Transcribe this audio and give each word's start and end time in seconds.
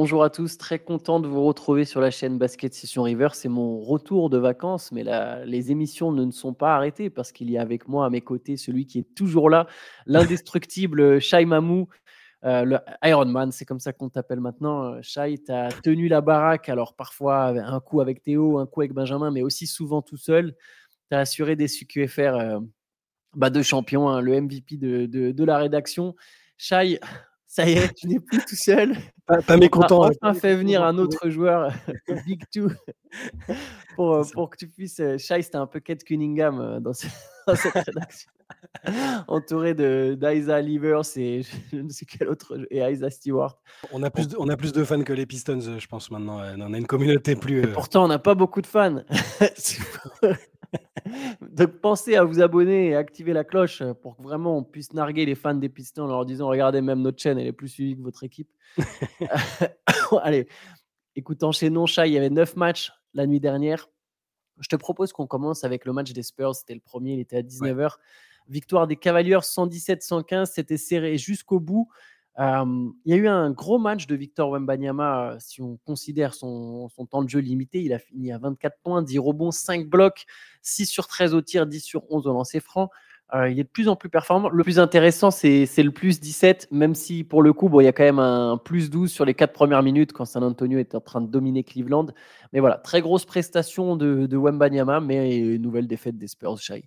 bonjour 0.00 0.24
à 0.24 0.30
tous, 0.30 0.56
très 0.56 0.78
content 0.78 1.20
de 1.20 1.28
vous 1.28 1.44
retrouver 1.44 1.84
sur 1.84 2.00
la 2.00 2.10
chaîne 2.10 2.38
Basket 2.38 2.72
Session 2.72 3.02
River. 3.02 3.28
C'est 3.34 3.50
mon 3.50 3.80
retour 3.80 4.30
de 4.30 4.38
vacances, 4.38 4.92
mais 4.92 5.04
les 5.44 5.70
émissions 5.70 6.10
ne, 6.10 6.30
sont 6.30 6.54
pas 6.54 6.74
arrêtées 6.74 7.10
parce 7.10 7.32
qu'il 7.32 7.50
y 7.50 7.58
a 7.58 7.60
avec 7.60 7.86
moi 7.86 8.06
à 8.06 8.08
mes 8.08 8.22
côtés 8.22 8.56
celui 8.56 8.86
qui 8.86 9.00
est 9.00 9.14
toujours 9.14 9.50
là, 9.50 9.66
l'indestructible 10.06 11.20
Shai 11.20 11.44
Mamou, 11.44 11.86
euh, 12.46 12.64
le 12.64 12.78
Iron 13.04 13.26
Man, 13.26 13.52
c'est 13.52 13.66
comme 13.66 13.78
ça 13.78 13.92
qu'on 13.92 14.08
t'appelle 14.08 14.40
maintenant. 14.40 15.02
Shai, 15.02 15.36
tu 15.44 15.52
as 15.52 15.68
tenu 15.68 16.08
la 16.08 16.22
baraque, 16.22 16.70
alors 16.70 16.94
parfois 16.94 17.48
un 17.48 17.80
coup 17.80 18.00
avec 18.00 18.22
Théo, 18.22 18.58
un 18.58 18.64
coup 18.64 18.80
avec 18.80 18.94
Benjamin, 18.94 19.30
mais 19.30 19.42
aussi 19.42 19.66
souvent 19.66 20.00
tout 20.00 20.16
seul. 20.16 20.54
Tu 21.10 21.14
as 21.14 21.18
assuré 21.18 21.56
des 21.56 21.68
CQFR 21.68 22.20
euh, 22.20 22.58
bah, 23.36 23.50
de 23.50 23.60
champion, 23.60 24.08
hein, 24.08 24.22
le 24.22 24.40
MVP 24.40 24.78
de, 24.78 25.04
de 25.04 25.44
la 25.44 25.58
rédaction. 25.58 26.14
Shai, 26.56 26.98
ça 27.50 27.68
y 27.68 27.72
est, 27.72 27.92
tu 27.94 28.06
n'es 28.06 28.20
plus 28.20 28.38
tout 28.38 28.54
seul. 28.54 28.96
Pas, 29.26 29.42
pas 29.42 29.56
mécontent. 29.56 30.08
On 30.22 30.28
a 30.28 30.34
fait 30.34 30.54
venir 30.54 30.84
un 30.84 30.96
autre 30.98 31.30
joueur, 31.30 31.72
Big 32.24 32.44
Two, 32.52 32.70
pour, 33.96 34.14
euh, 34.14 34.22
pour, 34.32 34.50
que 34.50 34.56
tu 34.56 34.68
puisses. 34.68 35.00
Euh, 35.00 35.18
Shai, 35.18 35.42
c'était 35.42 35.56
un 35.56 35.66
peu 35.66 35.80
Kate 35.80 36.04
Cunningham 36.04 36.60
euh, 36.60 36.78
dans, 36.78 36.92
cette 36.92 37.74
rédaction. 37.74 38.30
Entouré 39.26 39.74
d'Isa 39.74 40.60
Livers 40.60 41.02
et 41.16 41.42
je 41.72 41.76
ne 41.76 41.88
sais 41.88 42.06
quel 42.06 42.28
autre, 42.28 42.56
et 42.70 42.88
Isa 42.88 43.10
Stewart. 43.10 43.58
On 43.92 44.04
a, 44.04 44.10
plus 44.10 44.28
de, 44.28 44.36
on 44.38 44.48
a 44.48 44.56
plus 44.56 44.72
de 44.72 44.84
fans 44.84 45.02
que 45.02 45.12
les 45.12 45.26
Pistons, 45.26 45.76
je 45.76 45.86
pense, 45.88 46.08
maintenant. 46.12 46.40
On 46.56 46.72
a 46.72 46.78
une 46.78 46.86
communauté 46.86 47.34
plus. 47.34 47.62
pourtant, 47.72 48.04
on 48.04 48.08
n'a 48.08 48.20
pas 48.20 48.36
beaucoup 48.36 48.62
de 48.62 48.68
fans. 48.68 49.02
Donc 51.42 51.80
pensez 51.80 52.16
à 52.16 52.24
vous 52.24 52.40
abonner 52.40 52.88
et 52.88 52.96
activer 52.96 53.32
la 53.32 53.44
cloche 53.44 53.82
pour 54.02 54.16
que 54.16 54.22
vraiment 54.22 54.56
on 54.58 54.62
puisse 54.62 54.92
narguer 54.92 55.26
les 55.26 55.34
fans 55.34 55.54
des 55.54 55.68
Pistons 55.68 56.04
en 56.04 56.08
leur 56.08 56.24
disant 56.24 56.48
regardez 56.48 56.80
même 56.80 57.00
notre 57.02 57.20
chaîne 57.20 57.38
elle 57.38 57.46
est 57.46 57.52
plus 57.52 57.68
suivie 57.68 57.96
que 57.96 58.02
votre 58.02 58.24
équipe. 58.24 58.50
Allez, 60.22 60.46
écoute 61.16 61.42
enchaînons 61.42 61.86
chat, 61.86 62.06
il 62.06 62.12
y 62.12 62.18
avait 62.18 62.30
9 62.30 62.56
matchs 62.56 62.92
la 63.14 63.26
nuit 63.26 63.40
dernière. 63.40 63.88
Je 64.60 64.68
te 64.68 64.76
propose 64.76 65.12
qu'on 65.12 65.26
commence 65.26 65.64
avec 65.64 65.84
le 65.84 65.92
match 65.92 66.12
des 66.12 66.22
Spurs, 66.22 66.54
c'était 66.54 66.74
le 66.74 66.80
premier, 66.80 67.14
il 67.14 67.20
était 67.20 67.38
à 67.38 67.42
19h. 67.42 67.96
Victoire 68.48 68.86
des 68.86 68.96
Cavaliers 68.96 69.36
117-115, 69.36 70.46
c'était 70.46 70.76
serré 70.76 71.16
jusqu'au 71.16 71.60
bout 71.60 71.88
il 72.40 72.92
y 73.04 73.12
a 73.12 73.16
eu 73.16 73.28
un 73.28 73.50
gros 73.50 73.78
match 73.78 74.06
de 74.06 74.14
Victor 74.14 74.50
Wembanyama, 74.50 75.36
si 75.38 75.60
on 75.60 75.76
considère 75.84 76.32
son, 76.32 76.88
temps 77.10 77.22
de 77.22 77.28
jeu 77.28 77.40
limité. 77.40 77.82
Il 77.82 77.92
a 77.92 77.98
fini 77.98 78.32
à 78.32 78.38
24 78.38 78.78
points, 78.82 79.02
10 79.02 79.18
rebonds, 79.18 79.50
5 79.50 79.86
blocs, 79.86 80.24
6 80.62 80.86
sur 80.86 81.06
13 81.06 81.34
au 81.34 81.42
tir, 81.42 81.66
10 81.66 81.80
sur 81.80 82.10
11 82.10 82.26
au 82.26 82.32
lancer 82.32 82.60
franc. 82.60 82.88
il 83.34 83.60
est 83.60 83.64
de 83.64 83.68
plus 83.68 83.88
en 83.88 83.96
plus 83.96 84.08
performant. 84.08 84.48
Le 84.48 84.64
plus 84.64 84.78
intéressant, 84.78 85.30
c'est 85.30 85.66
le 85.76 85.90
plus 85.90 86.18
17, 86.18 86.68
même 86.70 86.94
si 86.94 87.24
pour 87.24 87.42
le 87.42 87.52
coup, 87.52 87.68
bon, 87.68 87.80
il 87.80 87.84
y 87.84 87.88
a 87.88 87.92
quand 87.92 88.04
même 88.04 88.18
un 88.18 88.56
plus 88.56 88.88
12 88.88 89.12
sur 89.12 89.26
les 89.26 89.34
4 89.34 89.52
premières 89.52 89.82
minutes 89.82 90.12
quand 90.14 90.24
San 90.24 90.42
Antonio 90.42 90.78
est 90.78 90.94
en 90.94 91.00
train 91.00 91.20
de 91.20 91.28
dominer 91.28 91.62
Cleveland. 91.62 92.06
Mais 92.54 92.60
voilà, 92.60 92.76
très 92.78 93.02
grosse 93.02 93.26
prestation 93.26 93.96
de, 93.96 94.36
Wembanyama, 94.36 95.00
mais 95.00 95.58
nouvelle 95.58 95.86
défaite 95.86 96.16
des 96.16 96.28
Spurs, 96.28 96.58
Shai. 96.58 96.84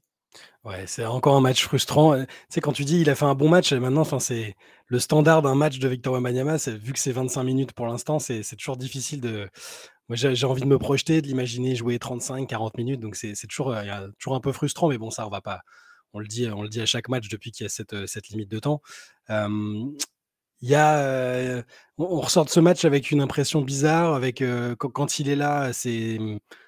Ouais, 0.64 0.86
c'est 0.88 1.06
encore 1.06 1.36
un 1.36 1.42
match 1.42 1.64
frustrant. 1.64 2.17
Tu 2.17 2.26
sais, 2.50 2.62
quand 2.62 2.72
tu 2.72 2.86
dis 2.86 3.02
il 3.02 3.09
a 3.09 3.16
fait 3.16 3.26
un 3.26 3.36
bon 3.36 3.50
match, 3.50 3.73
maintenant, 3.73 4.06
c'est 4.20 4.56
le 4.88 5.00
standard 5.00 5.42
d'un 5.42 5.56
match 5.56 5.78
de 5.80 5.88
Victor 5.89 6.14
Wembanyama. 6.14 6.58
Vu 6.67 6.94
que 6.94 7.00
c'est 7.00 7.12
25 7.12 7.44
minutes 7.44 7.73
pour 7.73 7.86
l'instant, 7.88 8.20
c'est 8.20 8.44
toujours 8.56 8.78
difficile 8.78 9.20
de. 9.22 9.50
Moi, 10.09 10.16
j'ai 10.16 10.45
envie 10.45 10.61
de 10.61 10.67
me 10.67 10.78
projeter, 10.80 11.22
de 11.22 11.28
l'imaginer 11.28 11.76
jouer 11.76 12.00
35, 12.00 12.48
40 12.48 12.78
minutes. 12.78 13.00
Donc, 13.00 13.16
c'est 13.16 13.36
toujours, 13.48 13.76
toujours 14.20 14.36
un 14.36 14.39
peu 14.39 14.52
frustrant. 14.52 14.88
Mais 14.89 14.98
bon, 14.98 15.11
ça, 15.11 15.28
on 15.28 15.30
va 15.30 15.42
pas. 15.42 15.61
On 16.14 16.20
le 16.20 16.28
dit, 16.28 16.48
on 16.50 16.61
le 16.61 16.70
dit 16.70 16.81
à 16.81 16.86
chaque 16.86 17.09
match 17.09 17.28
depuis 17.30 17.52
qu'il 17.52 17.66
y 17.66 17.67
a 17.67 17.70
cette, 17.70 18.06
cette 18.06 18.30
limite 18.30 18.50
de 18.50 18.59
temps. 18.59 18.81
Y 20.61 20.76
a, 20.76 21.64
on, 21.98 22.22
ressort 22.22 22.45
de 22.45 22.49
ce 22.49 22.61
match 22.61 22.86
avec 22.86 23.11
une 23.11 23.20
impression 23.22 23.61
bizarre. 23.61 24.14
Avec 24.14 24.42
quand, 24.77 24.89
quand, 24.89 25.20
il 25.20 25.30
est 25.30 25.36
là, 25.36 25.73
c'est 25.73 26.20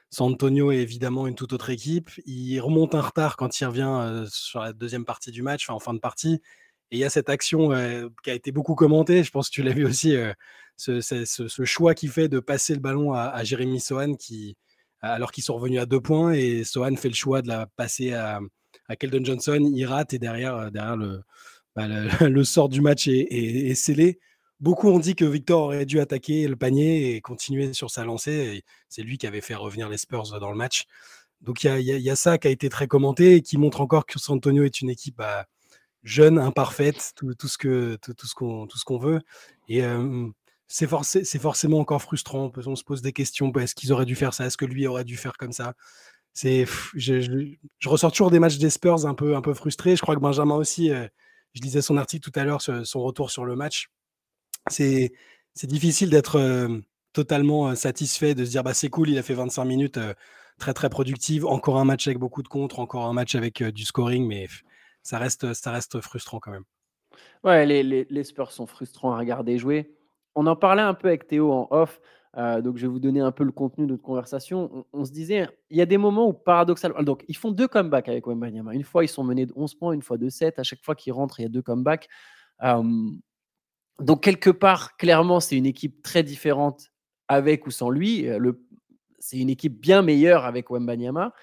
San 0.10 0.32
Antonio 0.32 0.72
est 0.72 0.78
évidemment 0.78 1.28
une 1.28 1.36
toute 1.36 1.54
autre 1.54 1.70
équipe. 1.70 2.10
Il 2.26 2.60
remonte 2.60 2.96
un 2.96 3.02
retard 3.02 3.36
quand 3.38 3.60
il 3.60 3.66
revient 3.66 4.26
sur 4.30 4.62
la 4.62 4.74
deuxième 4.74 5.06
partie 5.06 5.32
du 5.32 5.42
match, 5.42 5.70
en 5.70 5.80
fin 5.80 5.94
de 5.94 6.00
partie. 6.00 6.42
Et 6.92 6.98
il 6.98 7.00
y 7.00 7.04
a 7.04 7.10
cette 7.10 7.30
action 7.30 7.70
qui 8.24 8.30
a 8.30 8.34
été 8.34 8.52
beaucoup 8.52 8.76
commentée. 8.76 9.24
Je 9.24 9.32
pense 9.32 9.50
que 9.50 9.56
tu 9.56 9.64
l'as 9.64 9.74
vu 9.74 9.86
aussi, 9.86 10.16
ce, 10.78 11.66
choix 11.66 11.96
qu'il 11.96 12.10
fait 12.10 12.30
de 12.30 12.40
passer 12.40 12.74
le 12.74 12.80
ballon 12.80 13.14
à, 13.14 13.44
Jérémy 13.44 13.80
Sohan, 13.80 14.14
alors 15.02 15.32
qu'ils 15.32 15.44
sont 15.44 15.56
revenus 15.56 15.82
à 15.82 15.86
deux 15.86 16.02
points. 16.02 16.32
Et 16.34 16.64
Sohan 16.64 16.96
fait 16.96 17.10
le 17.10 17.16
choix 17.16 17.42
de 17.42 17.48
la 17.48 17.68
passer 17.76 18.14
à, 18.14 18.40
Keldon 19.00 19.24
Johnson. 19.24 19.72
Il 19.74 19.86
rate 19.86 20.14
et 20.14 20.20
derrière, 20.20 20.72
derrière 20.72 20.98
bah, 21.76 21.88
le, 22.22 22.44
sort 22.44 22.70
du 22.70 22.82
match 22.82 23.08
est 23.08 23.76
scellé. 23.76 24.20
Beaucoup 24.62 24.90
ont 24.90 25.00
dit 25.00 25.16
que 25.16 25.26
Victor 25.26 25.64
aurait 25.64 25.86
dû 25.86 26.00
attaquer 26.00 26.48
le 26.48 26.56
panier 26.56 27.16
et 27.16 27.22
continuer 27.22 27.74
sur 27.74 27.90
sa 27.92 28.06
lancée. 28.06 28.64
C'est 28.88 29.04
lui 29.04 29.18
qui 29.18 29.28
avait 29.28 29.42
fait 29.42 29.56
revenir 29.56 29.90
les 29.90 29.98
Spurs 29.98 30.40
dans 30.40 30.52
le 30.52 30.58
match. 30.58 30.86
Donc 31.42 31.64
il 31.64 31.82
y, 31.82 32.10
a, 32.10 32.16
ça 32.16 32.38
qui 32.38 32.48
a 32.48 32.52
été 32.52 32.70
très 32.70 32.88
commenté 32.88 33.36
et 33.36 33.42
qui 33.42 33.58
montre 33.58 33.82
encore 33.82 34.06
que 34.06 34.18
San 34.18 34.38
Antonio 34.38 34.64
est 34.64 34.82
une 34.82 34.90
équipe 34.90 35.18
bah, 35.18 35.46
jeune, 36.04 36.40
imparfaite, 36.40 37.14
tout, 37.16 37.36
ce 37.48 37.58
qu'on 38.86 38.98
veut. 38.98 39.22
Et 39.68 39.84
c'est 40.68 40.88
forcément 41.40 41.80
encore 41.80 42.02
frustrant. 42.02 42.52
On 42.66 42.76
se 42.76 42.84
pose 42.84 43.02
des 43.02 43.14
questions. 43.14 43.52
Est-ce 43.54 43.76
qu'ils 43.76 43.92
auraient 43.92 44.06
dû 44.06 44.16
faire 44.16 44.34
ça? 44.34 44.46
Est-ce 44.46 44.58
que 44.58 44.66
lui 44.66 44.88
aurait 44.88 45.04
dû 45.04 45.18
faire 45.18 45.34
comme 45.38 45.52
ça? 45.52 45.74
Je, 46.34 47.58
ressors 47.86 48.12
toujours 48.12 48.32
des 48.32 48.40
matchs 48.40 48.58
des 48.58 48.70
Spurs 48.70 49.06
un 49.06 49.16
peu 49.16 49.36
un 49.36 49.42
peu 49.42 49.54
frustré. 49.54 49.98
Je 49.98 50.02
crois 50.02 50.16
que 50.16 50.22
Benjamin 50.22 50.56
aussi. 50.56 50.90
je 50.90 51.62
lisais 51.62 51.82
son 51.82 51.98
article 51.98 52.32
tout 52.32 52.40
à 52.40 52.46
l'heure, 52.46 52.62
son 52.62 53.04
retour 53.04 53.32
sur 53.32 53.44
le 53.44 53.58
match 53.58 53.90
c'est 54.70 55.12
difficile 55.64 56.10
d'être 56.10 56.70
totalement 57.14 57.76
satisfait, 57.76 58.36
de 58.36 58.46
se 58.46 58.50
dire 58.50 58.64
bah, 58.64 58.74
c'est 58.74 58.90
cool, 58.90 59.10
il 59.10 59.18
a 59.18 59.24
fait 59.24 59.34
25 59.34 59.66
minutes 59.66 60.00
très 60.58 60.74
très 60.74 60.90
productive, 60.90 61.46
encore 61.46 61.78
un 61.78 61.86
match 61.86 62.08
avec 62.08 62.18
beaucoup 62.18 62.44
de 62.44 62.48
contre, 62.48 62.80
encore 62.80 63.06
un 63.06 63.14
match 63.14 63.36
avec 63.36 63.64
du 63.64 63.86
scoring, 63.86 64.28
mais 64.28 64.48
ça 65.04 65.18
reste, 65.18 65.54
ça 65.54 65.72
reste 65.72 66.02
frustrant 66.02 66.40
quand 66.40 66.52
même. 66.52 66.66
Ouais, 67.44 67.66
les, 67.66 67.84
les, 67.84 68.08
les, 68.10 68.24
Spurs 68.24 68.52
sont 68.52 68.66
frustrants 68.66 69.14
à 69.14 69.18
regarder 69.20 69.58
jouer. 69.58 69.96
On 70.34 70.48
en 70.48 70.56
parlait 70.56 70.82
un 70.82 70.94
peu 70.94 71.08
avec 71.08 71.28
Théo 71.28 71.52
en 71.52 71.68
off, 71.72 72.02
donc 72.36 72.78
je 72.78 72.82
vais 72.82 72.88
vous 72.88 73.00
donner 73.00 73.22
un 73.22 73.32
peu 73.32 73.44
le 73.44 73.52
contenu 73.52 73.86
de 73.86 73.92
notre 73.92 74.04
conversation. 74.04 74.86
On, 74.92 75.06
se 75.06 75.12
disait, 75.12 75.48
il 75.70 75.78
y 75.78 75.82
a 75.82 75.86
des 75.86 75.98
moments 75.98 76.28
où 76.28 76.34
paradoxalement, 76.34 77.02
donc 77.04 77.24
ils 77.28 77.38
font 77.38 77.52
deux 77.52 77.68
comebacks 77.68 78.10
avec 78.10 78.28
Wembanyama. 78.28 78.74
Une 78.74 78.84
fois, 78.84 79.06
ils 79.06 79.08
sont 79.08 79.24
menés 79.24 79.46
de 79.46 79.54
11 79.56 79.76
points, 79.76 79.94
une 79.94 80.02
fois 80.02 80.18
de 80.18 80.28
7. 80.28 80.60
À 80.60 80.64
chaque 80.64 80.84
fois 80.84 80.96
qu'ils 80.96 81.14
rentrent, 81.14 81.40
il 81.40 81.44
y 81.44 81.46
a 81.46 81.50
deux 81.50 81.62
comebacks. 81.62 82.10
Donc, 84.00 84.24
quelque 84.24 84.50
part, 84.50 84.98
clairement, 84.98 85.40
c'est 85.40 85.56
une 85.56 85.66
équipe 85.66 86.04
très 86.04 86.24
différente 86.24 86.92
avec 87.28 87.66
ou 87.66 87.72
sans 87.72 87.90
lui. 87.90 88.28
Euh, 88.28 88.52
c'est 89.20 89.38
une 89.38 89.50
équipe 89.50 89.80
bien 89.80 90.02
meilleure 90.02 90.46
avec 90.46 90.70
Wembanyama. 90.70 91.34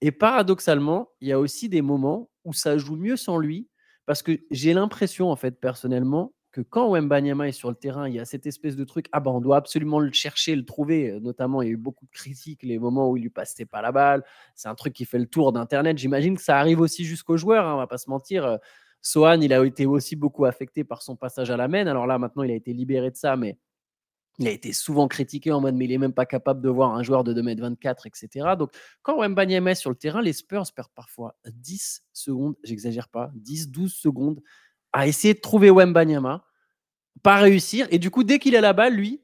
Et 0.00 0.12
paradoxalement, 0.12 1.10
il 1.20 1.28
y 1.28 1.32
a 1.32 1.38
aussi 1.38 1.68
des 1.68 1.82
moments 1.82 2.30
où 2.44 2.52
ça 2.52 2.76
joue 2.76 2.96
mieux 2.96 3.16
sans 3.16 3.38
lui. 3.38 3.68
Parce 4.04 4.22
que 4.22 4.40
j'ai 4.50 4.74
l'impression, 4.74 5.30
en 5.30 5.36
fait, 5.36 5.60
personnellement, 5.60 6.34
que 6.52 6.60
quand 6.60 6.90
Wembanyama 6.90 7.48
est 7.48 7.52
sur 7.52 7.70
le 7.70 7.76
terrain, 7.76 8.08
il 8.08 8.14
y 8.14 8.20
a 8.20 8.26
cette 8.26 8.46
espèce 8.46 8.76
de 8.76 8.84
truc, 8.84 9.08
ah 9.12 9.20
ben 9.20 9.30
on 9.30 9.40
doit 9.40 9.56
absolument 9.56 10.00
le 10.00 10.12
chercher, 10.12 10.54
le 10.54 10.64
trouver. 10.64 11.18
Notamment, 11.20 11.62
il 11.62 11.66
y 11.66 11.68
a 11.70 11.72
eu 11.72 11.78
beaucoup 11.78 12.04
de 12.04 12.10
critiques, 12.10 12.62
les 12.62 12.78
moments 12.78 13.10
où 13.10 13.16
il 13.16 13.22
lui 13.22 13.30
passait 13.30 13.64
pas 13.64 13.80
la 13.80 13.90
balle. 13.90 14.22
C'est 14.54 14.68
un 14.68 14.74
truc 14.74 14.92
qui 14.92 15.06
fait 15.06 15.18
le 15.18 15.26
tour 15.26 15.52
d'Internet. 15.52 15.96
J'imagine 15.96 16.36
que 16.36 16.42
ça 16.42 16.58
arrive 16.58 16.80
aussi 16.80 17.04
jusqu'aux 17.04 17.38
joueurs, 17.38 17.66
hein, 17.66 17.74
on 17.74 17.78
va 17.78 17.86
pas 17.86 17.96
se 17.96 18.10
mentir. 18.10 18.58
Sohan, 19.02 19.40
il 19.40 19.52
a 19.52 19.64
été 19.64 19.84
aussi 19.84 20.16
beaucoup 20.16 20.44
affecté 20.44 20.84
par 20.84 21.02
son 21.02 21.16
passage 21.16 21.50
à 21.50 21.56
la 21.56 21.68
main. 21.68 21.86
Alors 21.86 22.06
là, 22.06 22.18
maintenant, 22.18 22.44
il 22.44 22.50
a 22.52 22.54
été 22.54 22.72
libéré 22.72 23.10
de 23.10 23.16
ça, 23.16 23.36
mais 23.36 23.58
il 24.38 24.48
a 24.48 24.50
été 24.50 24.72
souvent 24.72 25.08
critiqué 25.08 25.52
en 25.52 25.60
mode, 25.60 25.74
mais 25.74 25.84
il 25.84 25.90
n'est 25.90 25.98
même 25.98 26.14
pas 26.14 26.24
capable 26.24 26.62
de 26.62 26.68
voir 26.68 26.94
un 26.94 27.02
joueur 27.02 27.24
de 27.24 27.34
2m24, 27.34 28.06
etc. 28.06 28.54
Donc, 28.58 28.70
quand 29.02 29.18
Wembanyama 29.18 29.72
est 29.72 29.74
sur 29.74 29.90
le 29.90 29.96
terrain, 29.96 30.22
les 30.22 30.32
Spurs 30.32 30.64
perdent 30.74 30.92
parfois 30.94 31.36
10 31.46 32.04
secondes, 32.12 32.54
j'exagère 32.62 33.08
pas, 33.08 33.30
10, 33.34 33.70
12 33.70 33.92
secondes 33.92 34.40
à 34.92 35.06
essayer 35.06 35.34
de 35.34 35.40
trouver 35.40 35.70
Wembanyama, 35.70 36.44
pas 37.22 37.36
réussir. 37.36 37.86
Et 37.90 37.98
du 37.98 38.10
coup, 38.10 38.24
dès 38.24 38.38
qu'il 38.38 38.56
a 38.56 38.60
la 38.60 38.72
balle, 38.72 38.94
lui, 38.94 39.20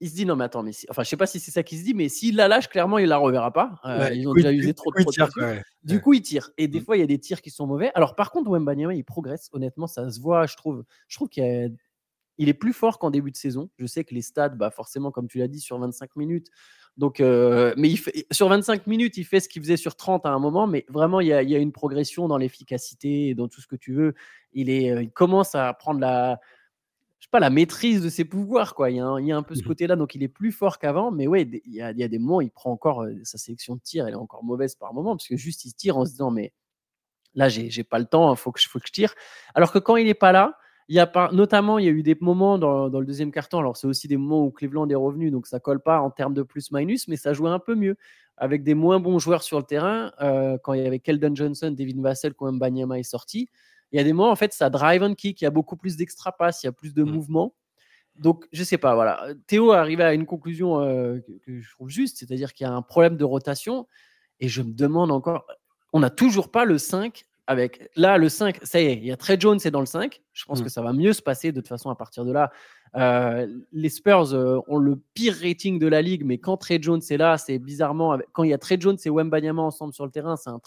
il 0.00 0.08
se 0.08 0.14
dit 0.14 0.24
non 0.24 0.34
mais 0.34 0.44
attends 0.44 0.62
mais 0.62 0.72
enfin 0.88 1.02
je 1.02 1.08
sais 1.08 1.16
pas 1.16 1.26
si 1.26 1.38
c'est 1.38 1.50
ça 1.50 1.62
qu'il 1.62 1.78
se 1.78 1.84
dit 1.84 1.92
mais 1.92 2.08
s'il 2.08 2.36
la 2.36 2.48
lâche 2.48 2.68
clairement 2.68 2.98
il 2.98 3.08
la 3.08 3.18
reverra 3.18 3.52
pas. 3.52 3.78
Euh, 3.84 4.10
ils 4.12 4.26
ont 4.26 4.34
déjà 4.34 4.52
usé 4.52 4.72
trop 4.72 4.90
de 4.90 5.60
du 5.84 6.00
coup 6.00 6.14
il 6.14 6.22
tire. 6.22 6.50
Et 6.56 6.68
des 6.68 6.80
mmh. 6.80 6.84
fois 6.84 6.96
il 6.96 7.00
y 7.00 7.02
a 7.02 7.06
des 7.06 7.18
tirs 7.18 7.42
qui 7.42 7.50
sont 7.50 7.66
mauvais. 7.66 7.90
Alors 7.94 8.16
par 8.16 8.30
contre 8.30 8.50
Wembanyama 8.50 8.94
il 8.94 9.04
progresse 9.04 9.50
honnêtement 9.52 9.86
ça 9.86 10.10
se 10.10 10.20
voit 10.20 10.46
je 10.46 10.56
trouve. 10.56 10.84
Je 11.08 11.16
trouve 11.16 11.28
qu'il 11.28 11.76
il 12.38 12.48
est 12.48 12.54
plus 12.54 12.72
fort 12.72 12.98
qu'en 12.98 13.10
début 13.10 13.30
de 13.30 13.36
saison. 13.36 13.68
Je 13.78 13.84
sais 13.84 14.04
que 14.04 14.14
les 14.14 14.22
stats 14.22 14.48
bah 14.48 14.70
forcément 14.70 15.10
comme 15.10 15.28
tu 15.28 15.38
l'as 15.38 15.48
dit 15.48 15.60
sur 15.60 15.78
25 15.78 16.16
minutes. 16.16 16.48
Donc 16.96 17.20
euh, 17.20 17.74
mais 17.76 17.90
il 17.90 17.98
fait, 17.98 18.26
sur 18.30 18.48
25 18.48 18.86
minutes 18.86 19.18
il 19.18 19.24
fait 19.24 19.40
ce 19.40 19.50
qu'il 19.50 19.60
faisait 19.60 19.76
sur 19.76 19.96
30 19.96 20.24
à 20.24 20.30
un 20.30 20.38
moment 20.38 20.66
mais 20.66 20.86
vraiment 20.88 21.20
il 21.20 21.28
y 21.28 21.32
a, 21.34 21.42
il 21.42 21.50
y 21.50 21.54
a 21.54 21.58
une 21.58 21.72
progression 21.72 22.26
dans 22.26 22.38
l'efficacité 22.38 23.28
et 23.28 23.34
dans 23.34 23.48
tout 23.48 23.60
ce 23.60 23.66
que 23.66 23.76
tu 23.76 23.92
veux. 23.92 24.14
Il 24.54 24.70
est 24.70 24.90
euh, 24.92 25.02
il 25.02 25.10
commence 25.10 25.54
à 25.54 25.74
prendre 25.74 26.00
la 26.00 26.40
je 27.20 27.26
sais 27.26 27.30
pas, 27.30 27.38
la 27.38 27.50
maîtrise 27.50 28.02
de 28.02 28.08
ses 28.08 28.24
pouvoirs. 28.24 28.74
Quoi. 28.74 28.90
Il, 28.90 28.96
y 28.96 29.00
a 29.00 29.06
un, 29.06 29.20
il 29.20 29.26
y 29.26 29.32
a 29.32 29.36
un 29.36 29.42
peu 29.42 29.54
ce 29.54 29.62
mmh 29.62 29.66
côté-là, 29.66 29.96
donc 29.96 30.14
il 30.14 30.22
est 30.22 30.28
plus 30.28 30.52
fort 30.52 30.78
qu'avant. 30.78 31.10
Mais 31.10 31.26
ouais, 31.26 31.42
il 31.42 31.74
y, 31.74 31.82
a, 31.82 31.90
il 31.92 31.98
y 31.98 32.02
a 32.02 32.08
des 32.08 32.18
moments, 32.18 32.40
il 32.40 32.50
prend 32.50 32.72
encore 32.72 33.06
sa 33.24 33.36
sélection 33.36 33.76
de 33.76 33.80
tir, 33.80 34.06
elle 34.06 34.14
est 34.14 34.16
encore 34.16 34.42
mauvaise 34.42 34.74
par 34.74 34.94
moment, 34.94 35.16
parce 35.16 35.28
que 35.28 35.36
juste 35.36 35.66
il 35.66 35.74
tire 35.74 35.98
en 35.98 36.06
se 36.06 36.12
disant, 36.12 36.30
mais 36.30 36.52
là, 37.34 37.48
j'ai, 37.48 37.70
j'ai 37.70 37.84
pas 37.84 37.98
le 37.98 38.06
temps, 38.06 38.32
il 38.32 38.38
faut 38.38 38.52
que, 38.52 38.60
faut 38.60 38.78
que 38.78 38.86
je 38.86 38.92
tire. 38.92 39.14
Alors 39.54 39.70
que 39.70 39.78
quand 39.78 39.96
il 39.96 40.06
n'est 40.06 40.14
pas 40.14 40.32
là, 40.32 40.56
Il 40.88 40.96
y 40.96 40.98
a 40.98 41.06
pas, 41.06 41.30
notamment, 41.30 41.78
il 41.78 41.84
y 41.84 41.88
a 41.88 41.92
eu 41.92 42.02
des 42.02 42.16
moments 42.20 42.58
dans, 42.58 42.88
le 42.88 43.06
deuxième 43.06 43.30
carton. 43.30 43.60
Alors, 43.60 43.76
c'est 43.76 43.86
aussi 43.86 44.08
des 44.08 44.16
moments 44.16 44.44
où 44.44 44.50
Cleveland 44.50 44.88
est 44.88 44.96
revenu, 44.96 45.30
donc 45.30 45.46
ça 45.46 45.60
colle 45.60 45.80
pas 45.80 46.00
en 46.00 46.10
termes 46.10 46.34
de 46.34 46.42
plus-minus, 46.42 47.06
mais 47.06 47.14
ça 47.14 47.32
jouait 47.32 47.50
un 47.50 47.60
peu 47.60 47.76
mieux 47.76 47.96
avec 48.36 48.64
des 48.64 48.74
moins 48.74 48.98
bons 48.98 49.20
joueurs 49.20 49.44
sur 49.44 49.58
le 49.58 49.64
terrain. 49.64 50.12
Euh, 50.20 50.58
quand 50.64 50.72
il 50.72 50.82
y 50.82 50.86
avait 50.86 50.98
Keldon 50.98 51.36
Johnson, 51.36 51.70
David 51.70 52.00
Vassell, 52.00 52.34
quand 52.34 52.52
Banyama 52.54 52.98
est 52.98 53.04
sorti, 53.04 53.48
il 53.92 53.96
y 53.96 54.00
a 54.00 54.04
des 54.04 54.12
moments, 54.12 54.30
en 54.30 54.36
fait, 54.36 54.52
ça 54.52 54.70
drive 54.70 55.02
and 55.02 55.14
kick, 55.14 55.40
il 55.40 55.44
y 55.44 55.46
a 55.46 55.50
beaucoup 55.50 55.76
plus 55.76 55.96
d'extra 55.96 56.32
pass, 56.32 56.62
il 56.62 56.66
y 56.66 56.68
a 56.68 56.72
plus 56.72 56.94
de 56.94 57.02
mm. 57.02 57.10
mouvements. 57.10 57.54
Donc, 58.16 58.46
je 58.52 58.62
sais 58.64 58.78
pas, 58.78 58.94
voilà. 58.94 59.28
Théo 59.46 59.72
est 59.72 59.76
arrivé 59.76 60.04
à 60.04 60.12
une 60.12 60.26
conclusion 60.26 60.80
euh, 60.80 61.20
que, 61.46 61.60
je 61.60 61.70
trouve 61.70 61.88
juste, 61.88 62.18
c'est-à-dire 62.18 62.52
qu'il 62.52 62.66
y 62.66 62.70
a 62.70 62.72
un 62.72 62.82
problème 62.82 63.16
de 63.16 63.24
rotation. 63.24 63.86
Et 64.40 64.48
je 64.48 64.62
me 64.62 64.72
demande 64.72 65.10
encore, 65.10 65.46
on 65.92 66.00
n'a 66.00 66.10
toujours 66.10 66.50
pas 66.50 66.64
le 66.64 66.78
5 66.78 67.24
avec. 67.50 67.90
Là, 67.96 68.16
le 68.16 68.28
5, 68.28 68.60
ça 68.62 68.80
y 68.80 68.86
est, 68.86 68.94
il 68.94 69.04
y 69.04 69.10
a 69.10 69.16
Trey 69.16 69.36
Jones, 69.38 69.58
c'est 69.58 69.72
dans 69.72 69.80
le 69.80 69.86
5. 69.86 70.22
Je 70.32 70.44
pense 70.44 70.60
mm. 70.60 70.64
que 70.64 70.70
ça 70.70 70.82
va 70.82 70.92
mieux 70.92 71.12
se 71.12 71.20
passer 71.20 71.50
de 71.50 71.60
toute 71.60 71.66
façon 71.66 71.90
à 71.90 71.96
partir 71.96 72.24
de 72.24 72.30
là. 72.30 72.52
Euh, 72.94 73.46
les 73.72 73.88
Spurs 73.88 74.32
euh, 74.34 74.60
ont 74.68 74.78
le 74.78 74.96
pire 75.14 75.34
rating 75.42 75.80
de 75.80 75.88
la 75.88 76.00
ligue, 76.00 76.24
mais 76.24 76.38
quand 76.38 76.56
Trey 76.56 76.78
Jones 76.80 77.00
est 77.10 77.16
là, 77.16 77.38
c'est 77.38 77.58
bizarrement. 77.58 78.16
Quand 78.32 78.44
il 78.44 78.50
y 78.50 78.54
a 78.54 78.58
Trey 78.58 78.76
Jones 78.78 78.96
et 79.04 79.10
Wembanyama 79.10 79.62
ensemble 79.62 79.92
sur 79.92 80.04
le 80.04 80.12
terrain, 80.12 80.36
c'est 80.36 80.48
un, 80.48 80.60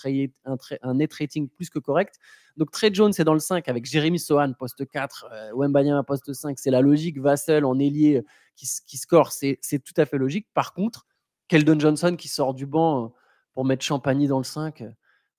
un, 0.45 0.57
un, 0.81 0.94
net 0.94 1.13
rating 1.13 1.47
plus 1.47 1.69
que 1.69 1.80
correct. 1.80 2.15
Donc 2.57 2.71
Trey 2.71 2.89
Jones 2.94 3.13
est 3.18 3.24
dans 3.24 3.33
le 3.33 3.39
5 3.39 3.69
avec 3.69 3.85
Jérémy 3.85 4.19
Sohan, 4.19 4.51
poste 4.51 4.85
4, 4.85 5.27
euh, 5.31 5.51
Wembanyama, 5.56 6.03
poste 6.03 6.33
5. 6.33 6.59
C'est 6.59 6.71
la 6.71 6.81
logique. 6.81 7.18
Vassell 7.18 7.63
en 7.63 7.80
ailier 7.80 8.24
qui, 8.57 8.68
qui 8.85 8.97
score, 8.97 9.31
c'est 9.31 9.57
tout 9.83 9.94
à 9.95 10.06
fait 10.06 10.18
logique. 10.18 10.47
Par 10.53 10.74
contre, 10.74 11.06
Keldon 11.47 11.80
Johnson 11.80 12.18
qui 12.18 12.27
sort 12.27 12.53
du 12.53 12.65
banc 12.65 13.13
pour 13.53 13.63
mettre 13.63 13.85
Champagny 13.85 14.27
dans 14.27 14.39
le 14.39 14.44
5 14.44 14.83